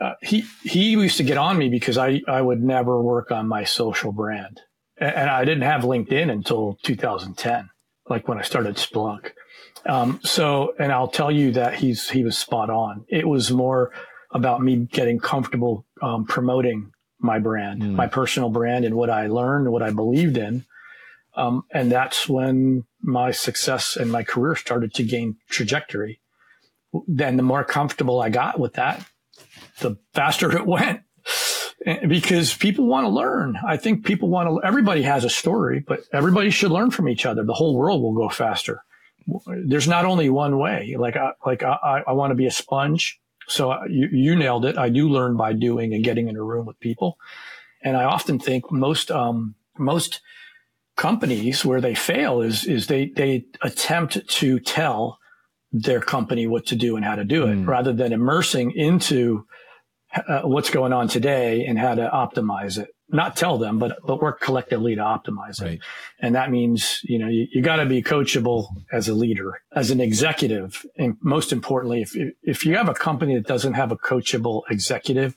[0.00, 3.48] Uh, he he used to get on me because I I would never work on
[3.48, 4.60] my social brand,
[4.96, 7.68] and, and I didn't have LinkedIn until 2010,
[8.08, 9.32] like when I started Splunk.
[9.86, 13.04] Um, so, and I'll tell you that he's he was spot on.
[13.08, 13.92] It was more
[14.32, 17.94] about me getting comfortable um, promoting my brand, mm.
[17.94, 20.64] my personal brand, and what I learned, what I believed in.
[21.34, 26.20] Um, and that's when my success and my career started to gain trajectory.
[27.06, 29.04] Then the more comfortable I got with that,
[29.80, 31.02] the faster it went
[32.08, 33.56] because people want to learn.
[33.64, 37.24] I think people want to, everybody has a story, but everybody should learn from each
[37.24, 37.44] other.
[37.44, 38.82] The whole world will go faster.
[39.66, 40.96] There's not only one way.
[40.98, 43.20] Like, I, like I, I want to be a sponge.
[43.46, 44.76] So you, you nailed it.
[44.76, 47.18] I do learn by doing and getting in a room with people.
[47.82, 50.20] And I often think most, um, most
[50.96, 55.18] companies where they fail is, is they, they attempt to tell
[55.72, 57.66] their company what to do and how to do it mm.
[57.66, 59.46] rather than immersing into
[60.14, 62.88] uh, what's going on today and how to optimize it.
[63.10, 65.74] Not tell them, but but work collectively to optimize right.
[65.74, 65.80] it.
[66.20, 69.90] And that means you know you, you got to be coachable as a leader, as
[69.90, 73.96] an executive, and most importantly, if if you have a company that doesn't have a
[73.96, 75.34] coachable executive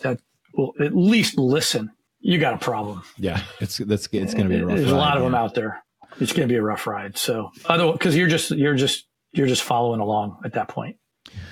[0.00, 0.20] that
[0.54, 3.02] will at least listen, you got a problem.
[3.16, 4.76] Yeah, it's that's it's going to be a rough.
[4.76, 5.28] There's ride, a lot of yeah.
[5.28, 5.82] them out there.
[6.20, 7.16] It's going to be a rough ride.
[7.16, 10.96] So, other because you're just you're just you're just following along at that point,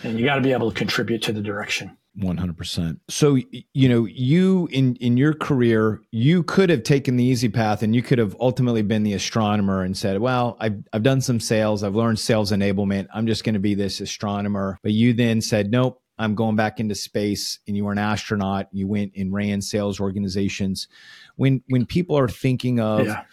[0.02, 1.96] and you got to be able to contribute to the direction.
[2.18, 3.00] 100%.
[3.08, 3.38] So
[3.72, 7.94] you know, you in in your career, you could have taken the easy path and
[7.94, 11.82] you could have ultimately been the astronomer and said, "Well, I've I've done some sales,
[11.82, 13.08] I've learned sales enablement.
[13.12, 16.78] I'm just going to be this astronomer." But you then said, "Nope, I'm going back
[16.78, 20.86] into space." And you were an astronaut, you went and ran sales organizations.
[21.34, 23.24] When when people are thinking of yeah.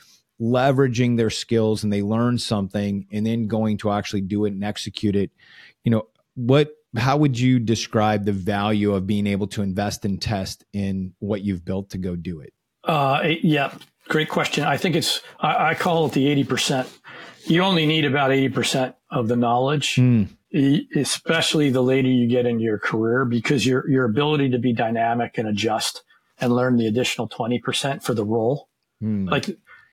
[0.42, 4.64] leveraging their skills and they learn something and then going to actually do it and
[4.64, 5.30] execute it,
[5.84, 10.22] you know, what how would you describe the value of being able to invest and
[10.22, 12.54] test in what you've built to go do it?
[12.84, 13.74] Uh, yeah,
[14.10, 14.64] great question.
[14.64, 16.88] I think it's, I, I, call it the 80%.
[17.46, 20.28] You only need about 80% of the knowledge, mm.
[20.96, 25.38] especially the later you get into your career, because your, your ability to be dynamic
[25.38, 26.04] and adjust
[26.40, 28.68] and learn the additional 20% for the role.
[29.02, 29.30] Mm.
[29.30, 29.50] Like,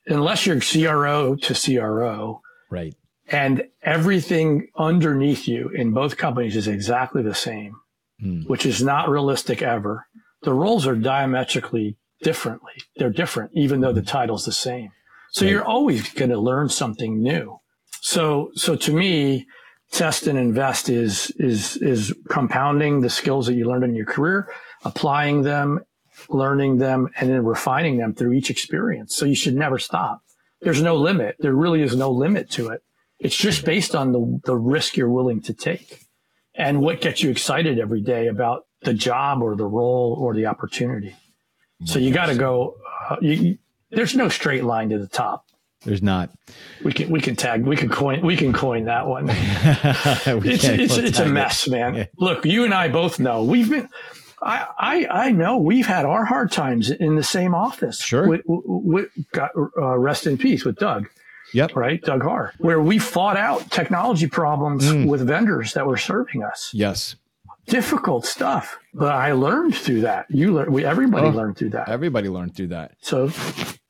[0.07, 2.95] unless you're CRO to CRO, right
[3.31, 7.77] and everything underneath you in both companies is exactly the same,
[8.23, 8.49] mm.
[8.49, 10.07] which is not realistic ever.
[10.43, 12.73] The roles are diametrically differently.
[12.97, 14.91] They're different, even though the title's the same.
[15.33, 15.53] So right.
[15.53, 17.59] you're always going to learn something new.
[18.01, 19.47] So, so to me,
[19.93, 24.51] test and invest is, is, is compounding the skills that you learned in your career,
[24.85, 25.81] applying them,
[26.29, 29.15] learning them, and then refining them through each experience.
[29.15, 30.23] So you should never stop.
[30.61, 31.37] There's no limit.
[31.39, 32.83] There really is no limit to it.
[33.19, 36.05] It's just based on the, the risk you're willing to take
[36.55, 40.47] and what gets you excited every day about the job or the role or the
[40.47, 41.17] opportunity.
[41.85, 42.77] So you got to go.
[43.09, 43.59] Uh, you,
[43.91, 45.47] there's no straight line to the top.
[45.85, 46.31] There's not.
[46.83, 49.27] We can we can tag we can coin we can coin that one.
[49.31, 51.71] it's it's, it's a mess, it.
[51.71, 51.95] man.
[51.95, 52.07] Yeah.
[52.19, 53.89] Look, you and I both know we've been.
[54.43, 58.01] I, I I know we've had our hard times in the same office.
[58.01, 58.27] Sure.
[58.27, 61.09] With, with, got, uh, rest in peace with Doug.
[61.55, 61.77] Yep.
[61.77, 62.03] Right.
[62.03, 65.07] Doug Har, where we fought out technology problems mm.
[65.07, 66.71] with vendors that were serving us.
[66.73, 67.17] Yes.
[67.67, 70.27] Difficult stuff, but I learned through that.
[70.31, 71.89] You learned, we, everybody oh, learned through that.
[71.89, 72.93] Everybody learned through that.
[73.01, 73.31] So,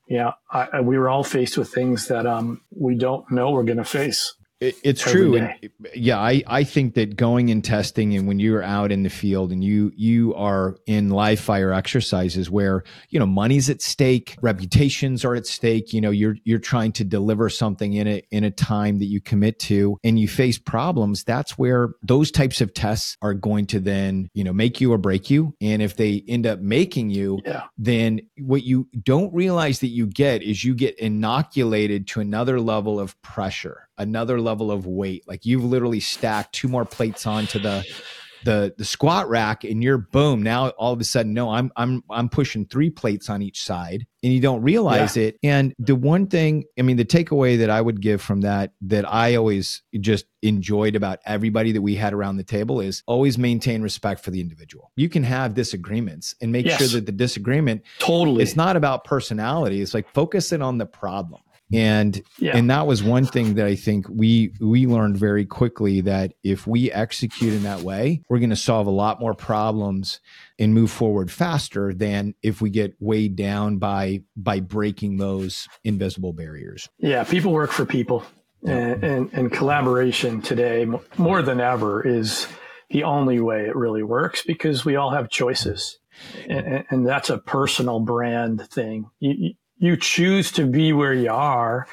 [0.08, 3.78] yeah, I, we were all faced with things that um, we don't know we're going
[3.78, 4.34] to face.
[4.60, 5.36] It, it's true.
[5.36, 9.10] And yeah, I, I think that going and testing and when you're out in the
[9.10, 14.36] field and you you are in live fire exercises where, you know, money's at stake,
[14.42, 18.42] reputations are at stake, you know, you're you're trying to deliver something in a in
[18.42, 22.74] a time that you commit to and you face problems, that's where those types of
[22.74, 25.54] tests are going to then, you know, make you or break you.
[25.60, 27.64] And if they end up making you, yeah.
[27.76, 32.98] then what you don't realize that you get is you get inoculated to another level
[32.98, 35.26] of pressure another level of weight.
[35.26, 37.84] Like you've literally stacked two more plates onto the
[38.44, 42.02] the the squat rack and you're boom now all of a sudden no i'm i'm
[42.10, 45.24] i'm pushing three plates on each side and you don't realize yeah.
[45.24, 48.72] it and the one thing i mean the takeaway that i would give from that
[48.80, 53.38] that i always just enjoyed about everybody that we had around the table is always
[53.38, 56.78] maintain respect for the individual you can have disagreements and make yes.
[56.78, 61.40] sure that the disagreement totally it's not about personality it's like focusing on the problem
[61.72, 62.56] and yeah.
[62.56, 66.66] and that was one thing that i think we we learned very quickly that if
[66.66, 70.20] we execute in that way we're going to solve a lot more problems
[70.58, 76.32] and move forward faster than if we get weighed down by by breaking those invisible
[76.32, 76.88] barriers.
[76.98, 78.24] Yeah people work for people.
[78.66, 80.84] And, and, and collaboration today
[81.16, 82.48] more than ever is
[82.90, 86.00] the only way it really works because we all have choices.
[86.48, 89.10] And, and that's a personal brand thing.
[89.20, 91.86] You, you choose to be where you are.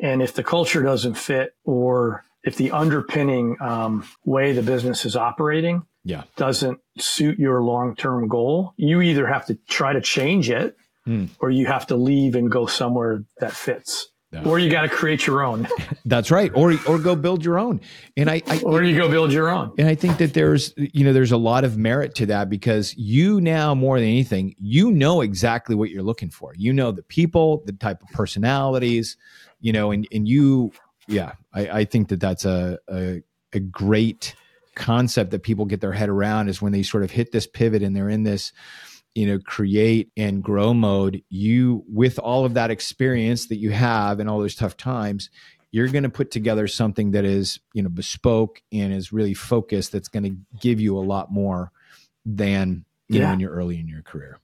[0.00, 5.16] And if the culture doesn't fit or if the underpinning um, way the business is
[5.16, 6.22] operating yeah.
[6.36, 10.76] doesn't suit your long term goal, you either have to try to change it
[11.06, 11.28] mm.
[11.40, 14.10] or you have to leave and go somewhere that fits.
[14.30, 14.42] No.
[14.42, 15.66] Or you got to create your own.
[16.04, 16.52] That's right.
[16.54, 17.80] Or or go build your own.
[18.14, 19.72] And I, I or you go build your own.
[19.78, 22.94] And I think that there's you know there's a lot of merit to that because
[22.96, 26.52] you now more than anything you know exactly what you're looking for.
[26.56, 29.16] You know the people, the type of personalities,
[29.60, 30.72] you know, and and you
[31.06, 33.22] yeah I, I think that that's a, a
[33.54, 34.34] a great
[34.74, 37.82] concept that people get their head around is when they sort of hit this pivot
[37.82, 38.52] and they're in this
[39.18, 44.20] you know create and grow mode you with all of that experience that you have
[44.20, 45.28] and all those tough times
[45.72, 49.90] you're going to put together something that is you know bespoke and is really focused
[49.90, 51.72] that's going to give you a lot more
[52.24, 53.24] than you yeah.
[53.24, 54.38] know when you're early in your career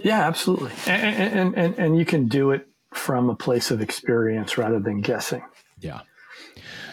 [0.00, 4.58] yeah absolutely and, and and and you can do it from a place of experience
[4.58, 5.44] rather than guessing
[5.78, 6.00] yeah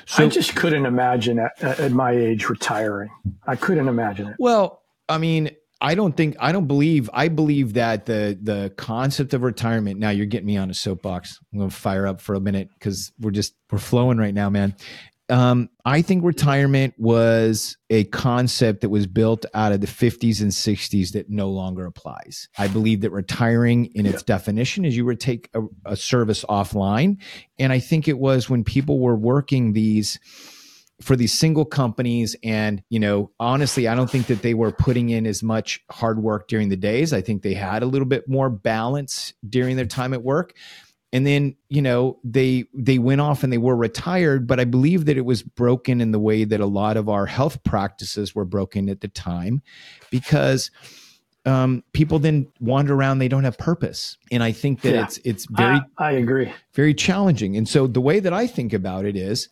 [0.05, 3.09] so, I just couldn't imagine at, at my age retiring.
[3.47, 4.35] I couldn't imagine it.
[4.37, 5.51] Well, I mean,
[5.83, 9.99] I don't think I don't believe I believe that the the concept of retirement.
[9.99, 11.37] Now you're getting me on a soapbox.
[11.51, 14.49] I'm going to fire up for a minute because we're just we're flowing right now,
[14.49, 14.75] man.
[15.29, 20.51] Um, I think retirement was a concept that was built out of the 50s and
[20.51, 22.49] 60s that no longer applies.
[22.57, 24.35] I believe that retiring, in its yeah.
[24.35, 27.17] definition, is you would take a, a service offline,
[27.57, 30.19] and I think it was when people were working these
[31.03, 32.35] for these single companies.
[32.43, 36.21] And you know honestly i don't think that they were putting in as much hard
[36.21, 37.13] work during the days.
[37.13, 40.55] I think they had a little bit more balance during their time at work.
[41.11, 45.05] And then you know they they went off and they were retired but i believe
[45.05, 48.45] that it was broken in the way that a lot of our health practices were
[48.45, 49.61] broken at the time
[50.09, 50.71] because
[51.45, 53.19] um, people then wander around.
[53.19, 54.17] They don't have purpose.
[54.31, 55.03] And i think that yeah.
[55.03, 56.51] it's it's very I, I agree.
[56.73, 57.57] very challenging.
[57.57, 59.49] And so the way that i think about it is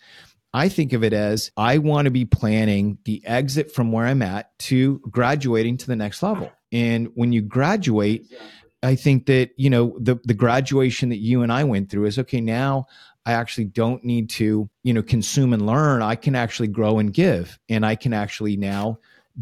[0.54, 4.22] I think of it as I want to be planning the exit from where I'm
[4.22, 6.52] at to graduating to the next level.
[6.72, 8.34] And when you graduate,
[8.84, 12.20] I think that, you know, the the graduation that you and I went through is
[12.20, 12.88] okay, now
[13.26, 16.02] I actually don't need to, you know, consume and learn.
[16.02, 17.60] I can actually grow and give.
[17.70, 18.98] And I can actually now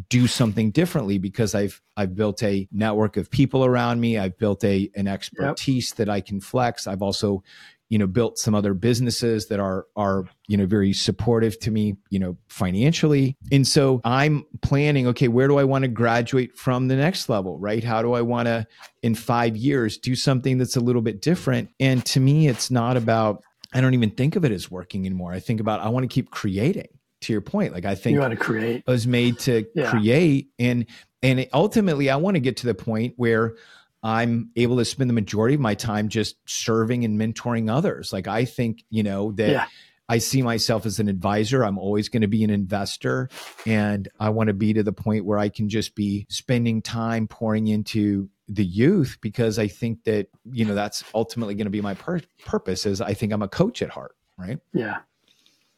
[0.09, 4.17] do something differently because I've I've built a network of people around me.
[4.17, 5.97] I've built a an expertise yep.
[5.97, 6.85] that I can flex.
[6.85, 7.43] I've also,
[7.89, 11.97] you know built some other businesses that are are you know very supportive to me
[12.09, 13.35] you know financially.
[13.51, 17.57] And so i'm planning okay where do i want to graduate from the next level
[17.57, 17.83] right?
[17.83, 18.65] How do i want to
[19.01, 21.69] in 5 years do something that's a little bit different?
[21.79, 25.33] And to me it's not about i don't even think of it as working anymore.
[25.33, 26.89] I think about i want to keep creating
[27.21, 27.73] to your point.
[27.73, 28.83] Like i think you want to create.
[28.87, 29.89] I was made to yeah.
[29.89, 30.49] create.
[30.59, 30.85] And
[31.21, 33.55] and ultimately i want to get to the point where
[34.01, 38.13] I'm able to spend the majority of my time just serving and mentoring others.
[38.13, 39.65] Like I think, you know, that yeah.
[40.07, 41.63] I see myself as an advisor.
[41.63, 43.29] I'm always going to be an investor
[43.65, 47.27] and I want to be to the point where I can just be spending time
[47.27, 51.81] pouring into the youth because I think that, you know, that's ultimately going to be
[51.81, 54.59] my pur- purpose is I think I'm a coach at heart, right?
[54.73, 54.99] Yeah.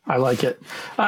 [0.05, 0.61] I like it.
[0.97, 1.03] I,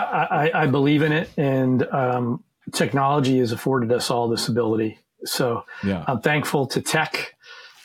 [0.54, 1.30] I, I believe in it.
[1.38, 2.44] And um,
[2.74, 6.04] technology has afforded us all this ability so yeah.
[6.08, 7.36] I'm thankful to tech.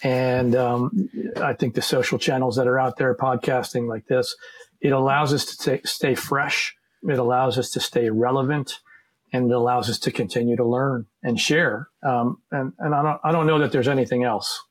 [0.03, 4.37] And um, I think the social channels that are out there, podcasting like this,
[4.81, 6.77] it allows us to t- stay fresh.
[7.03, 8.81] It allows us to stay relevant
[9.33, 11.89] and it allows us to continue to learn and share.
[12.03, 14.63] Um, and, and I don't, I don't know that there's anything else.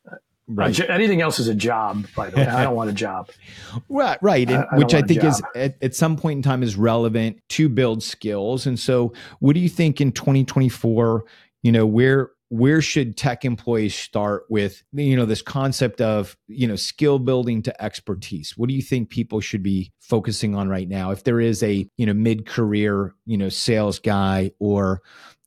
[0.49, 0.79] Right.
[0.89, 2.47] anything else is a job, by the way.
[2.47, 3.29] I don't want a job.
[3.89, 4.49] right, right.
[4.49, 7.67] I, I which I think is at, at, some point in time is relevant to
[7.67, 8.65] build skills.
[8.65, 11.25] And so, what do you think in 2024?
[11.63, 16.67] You know, where where should tech employees start with you know this concept of you
[16.67, 20.87] know skill building to expertise what do you think people should be focusing on right
[20.87, 25.01] now if there is a you know mid-career you know sales guy or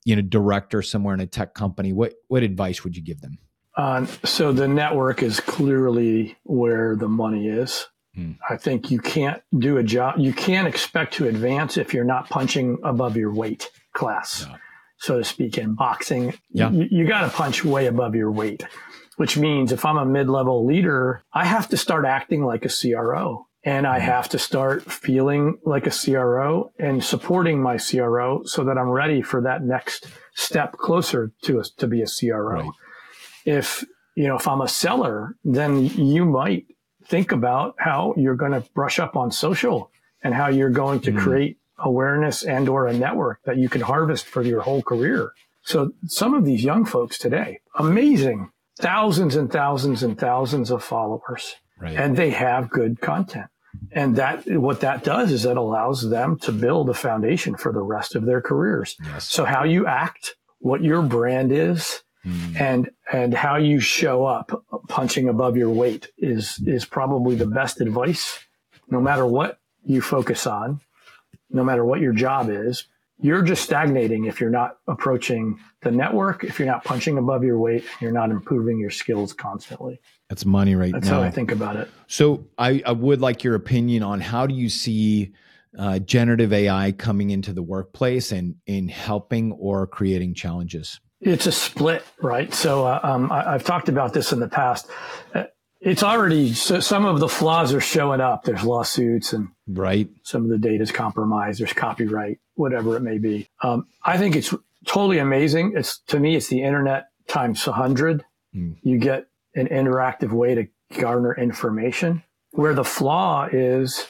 [0.05, 3.37] you know director somewhere in a tech company what what advice would you give them
[3.77, 8.33] uh, so the network is clearly where the money is hmm.
[8.47, 10.15] I think you can't do a job.
[10.19, 14.45] You can't expect to advance if you're not punching above your weight class.
[14.47, 14.57] Yeah
[15.01, 16.69] so to speak, in boxing, yeah.
[16.69, 18.63] you, you got to punch way above your weight,
[19.17, 22.69] which means if I'm a mid level leader, I have to start acting like a
[22.69, 24.05] CRO and I mm-hmm.
[24.05, 29.23] have to start feeling like a CRO and supporting my CRO so that I'm ready
[29.23, 32.61] for that next step closer to us to be a CRO.
[32.61, 32.69] Right.
[33.43, 33.83] If,
[34.13, 36.67] you know, if I'm a seller, then you might
[37.05, 39.89] think about how you're going to brush up on social
[40.23, 41.17] and how you're going to mm.
[41.17, 45.31] create awareness and or a network that you can harvest for your whole career.
[45.63, 51.55] So some of these young folks today, amazing, thousands and thousands and thousands of followers,
[51.79, 51.95] right.
[51.95, 53.47] and they have good content.
[53.91, 57.81] And that, what that does is it allows them to build a foundation for the
[57.81, 58.97] rest of their careers.
[59.03, 59.29] Yes.
[59.29, 62.59] So how you act, what your brand is, mm.
[62.59, 67.81] and, and how you show up punching above your weight is, is probably the best
[67.81, 68.39] advice
[68.89, 70.81] no matter what you focus on,
[71.53, 72.85] no matter what your job is,
[73.21, 77.59] you're just stagnating if you're not approaching the network, if you're not punching above your
[77.59, 80.01] weight, you're not improving your skills constantly.
[80.27, 81.21] That's money right That's now.
[81.21, 81.89] how I think about it.
[82.07, 85.33] So I, I would like your opinion on how do you see
[85.77, 90.99] uh, generative AI coming into the workplace and in helping or creating challenges?
[91.21, 92.51] It's a split, right?
[92.53, 94.89] So uh, um, I, have talked about this in the past.
[95.81, 98.43] It's already so some of the flaws are showing up.
[98.43, 100.07] There's lawsuits and right.
[100.21, 101.59] Some of the data is compromised.
[101.59, 103.49] There's copyright, whatever it may be.
[103.63, 104.53] Um, I think it's
[104.85, 105.73] totally amazing.
[105.75, 108.23] It's to me, it's the internet times a hundred.
[108.55, 108.75] Mm.
[108.83, 109.25] You get
[109.55, 110.67] an interactive way to
[110.99, 112.23] garner information.
[112.51, 114.05] Where the flaw is,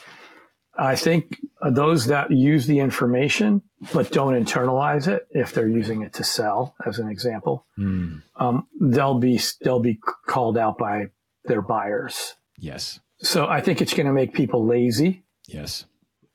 [0.76, 3.62] I think those that use the information
[3.92, 8.22] but don't internalize it, if they're using it to sell, as an example, mm.
[8.36, 11.06] um, they'll be they'll be called out by
[11.44, 12.34] their buyers.
[12.58, 13.00] Yes.
[13.18, 15.24] So I think it's going to make people lazy.
[15.46, 15.86] Yes.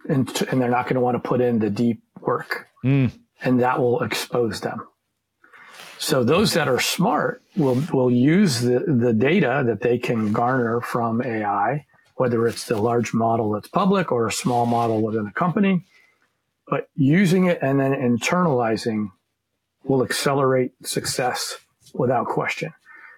[0.07, 2.67] And, and they're not going to want to put in the deep work.
[2.83, 3.11] Mm.
[3.41, 4.87] And that will expose them.
[5.99, 10.79] So those that are smart will, will use the, the data that they can garner
[10.79, 11.85] from AI,
[12.15, 15.85] whether it's the large model that's public or a small model within a company,
[16.67, 19.11] but using it and then internalizing
[19.83, 21.57] will accelerate success
[21.93, 22.73] without question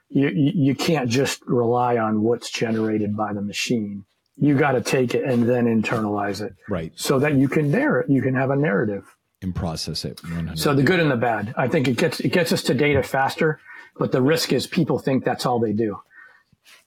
[0.09, 4.05] you, you can't just rely on what's generated by the machine.
[4.35, 6.55] You got to take it and then internalize it.
[6.67, 6.91] Right.
[6.95, 10.21] So that you can narrate, you can have a narrative and process it.
[10.23, 10.57] 100.
[10.57, 11.53] So the good and the bad.
[11.57, 13.59] I think it gets, it gets us to data faster,
[13.97, 15.99] but the risk is people think that's all they do.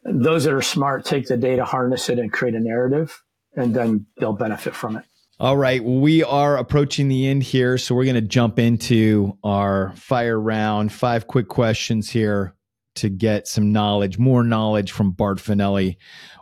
[0.05, 3.23] Those that are smart take the data, harness it and create a narrative
[3.55, 5.05] and then they'll benefit from it.
[5.39, 5.83] All right.
[5.83, 7.77] We are approaching the end here.
[7.77, 10.93] So we're going to jump into our fire round.
[10.93, 12.55] Five quick questions here
[12.97, 15.97] to get some knowledge, more knowledge from Bart Finelli.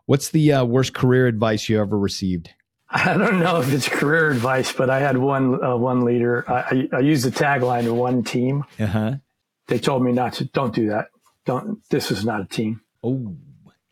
[0.07, 2.51] What's the uh, worst career advice you ever received?
[2.91, 6.45] I don't know if it's career advice, but I had one uh, one leader.
[6.49, 8.65] I, I, I, used the tagline of one team.
[8.81, 9.15] Uh-huh.
[9.69, 10.47] They told me not to.
[10.47, 11.07] Don't do that.
[11.47, 11.79] Don't.
[11.91, 12.81] This is not a team.
[13.05, 13.37] Oh.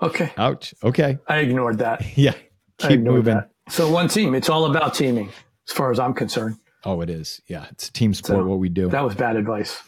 [0.03, 0.33] Okay.
[0.37, 0.75] Ouch.
[0.83, 1.19] Okay.
[1.29, 2.05] I ignored that.
[2.19, 2.35] yeah.
[2.79, 3.37] Keep moving.
[3.37, 3.51] That.
[3.69, 4.35] So one team.
[4.35, 5.31] It's all about teaming,
[5.69, 6.57] as far as I'm concerned.
[6.85, 7.41] Oh, it is.
[7.47, 8.41] Yeah, it's a team sport.
[8.41, 8.89] So what we do.
[8.89, 9.81] That was bad advice.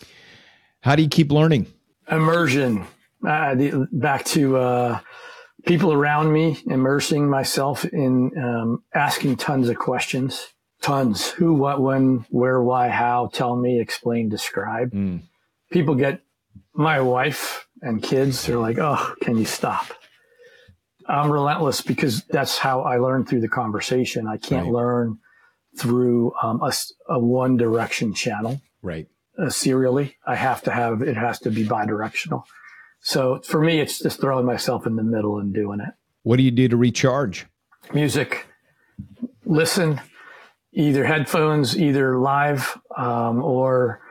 [0.83, 1.67] How do you keep learning?
[2.11, 2.87] Immersion
[3.27, 5.01] uh, the, back to uh,
[5.67, 10.49] people around me immersing myself in um, asking tons of questions.
[10.81, 11.29] Tons.
[11.31, 14.93] Who what when where why how tell me explain describe.
[14.93, 15.23] Mm.
[15.71, 16.23] people get
[16.73, 19.87] my wife and kids They're like oh can you stop?
[21.07, 24.27] I'm relentless because that's how i learn through the conversation.
[24.27, 24.73] I can't right.
[24.73, 25.19] learn
[25.77, 26.73] through um, a,
[27.09, 28.61] a one direction channel.
[28.81, 29.07] Right
[29.41, 30.17] uh, serially.
[30.27, 32.45] I have to have it has to be bidirectional.
[33.01, 35.95] So for me, it's just throwing myself in the middle and doing it.
[36.23, 37.47] What do you do to recharge?
[37.95, 38.47] Music.
[39.47, 40.01] Listen,
[40.73, 44.03] either headphones, either live um, or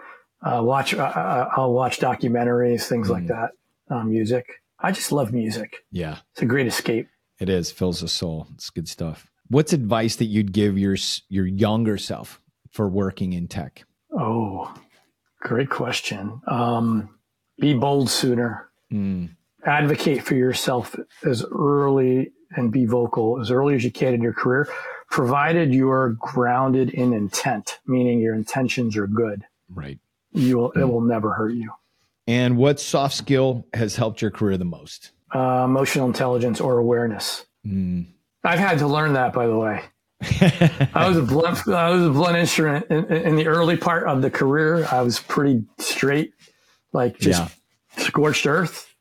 [0.41, 0.93] uh, watch.
[0.93, 3.11] Uh, uh I'll watch documentaries, things mm.
[3.11, 3.51] like that.
[3.89, 4.61] Um, music.
[4.79, 5.85] I just love music.
[5.91, 7.07] Yeah, it's a great escape.
[7.39, 8.47] It is fills the soul.
[8.53, 9.29] It's good stuff.
[9.49, 13.83] What's advice that you'd give your your younger self for working in tech?
[14.11, 14.73] Oh,
[15.41, 16.41] Great question.
[16.47, 17.09] Um,
[17.59, 18.69] be bold sooner.
[18.91, 19.29] Mm.
[19.65, 24.33] Advocate for yourself as early and be vocal as early as you can in your
[24.33, 24.67] career,
[25.09, 29.43] provided you are grounded in intent, meaning your intentions are good.
[29.69, 29.99] Right.
[30.31, 30.81] You will, mm.
[30.81, 31.71] it will never hurt you.
[32.27, 35.11] And what soft skill has helped your career the most?
[35.33, 37.45] Uh, emotional intelligence or awareness.
[37.65, 38.07] Mm.
[38.43, 39.81] I've had to learn that, by the way.
[40.21, 41.67] I was a blunt.
[41.67, 44.85] I was a blunt instrument in, in, the early part of the career.
[44.91, 46.33] I was pretty straight,
[46.91, 48.03] like just yeah.
[48.03, 48.93] scorched earth.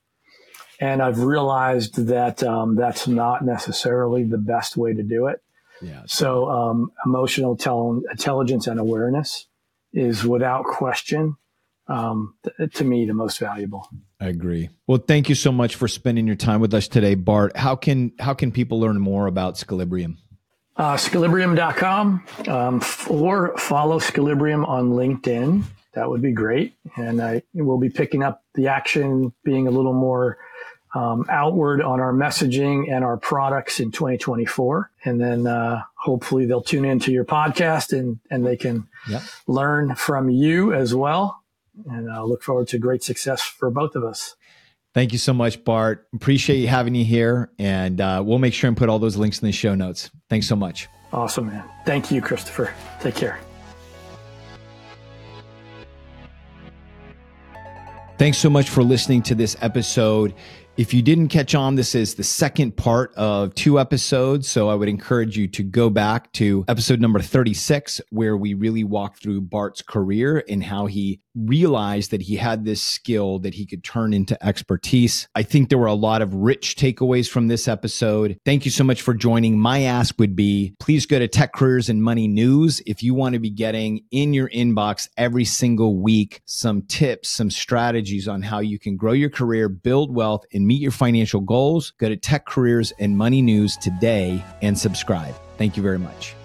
[0.81, 5.43] And I've realized that um, that's not necessarily the best way to do it.
[5.83, 6.03] Yeah.
[6.07, 9.47] So um, emotional tel- intelligence and awareness
[9.93, 11.37] is without question
[11.89, 13.89] um, th- to me the most valuable.
[14.21, 14.69] I agree.
[14.87, 17.57] Well, thank you so much for spending your time with us today, Bart.
[17.57, 20.19] How can how can people learn more about Skillibrium?
[20.79, 25.65] Uh, Skillibrium.com um, or follow Skillibrium on LinkedIn.
[25.95, 26.77] That would be great.
[26.97, 30.39] And I will be picking up the action, being a little more
[30.95, 34.91] um, outward on our messaging and our products in 2024.
[35.05, 39.23] And then uh, hopefully they'll tune into your podcast and, and they can yep.
[39.47, 41.43] learn from you as well.
[41.91, 44.37] And I look forward to great success for both of us.
[44.99, 46.09] Thank you so much, Bart.
[46.13, 47.53] Appreciate you having you here.
[47.57, 50.11] And uh, we'll make sure and put all those links in the show notes.
[50.29, 50.89] Thanks so much.
[51.13, 51.63] Awesome, man.
[51.87, 52.75] Thank you, Christopher.
[52.99, 53.39] Take care.
[58.19, 60.35] Thanks so much for listening to this episode.
[60.79, 64.49] If you didn't catch on, this is the second part of two episodes.
[64.49, 68.85] So I would encourage you to go back to episode number 36, where we really
[68.85, 73.67] walk through Bart's career and how he realized that he had this skill that he
[73.67, 75.29] could turn into expertise.
[75.35, 78.39] I think there were a lot of rich takeaways from this episode.
[78.45, 79.59] Thank you so much for joining.
[79.59, 83.33] My ask would be please go to Tech Careers and Money News if you want
[83.33, 88.61] to be getting in your inbox every single week some tips, some strategies on how
[88.61, 91.93] you can grow your career, build wealth, and meet your financial goals.
[91.99, 95.35] Go to Tech Careers and Money News today and subscribe.
[95.57, 96.38] Thank you very much.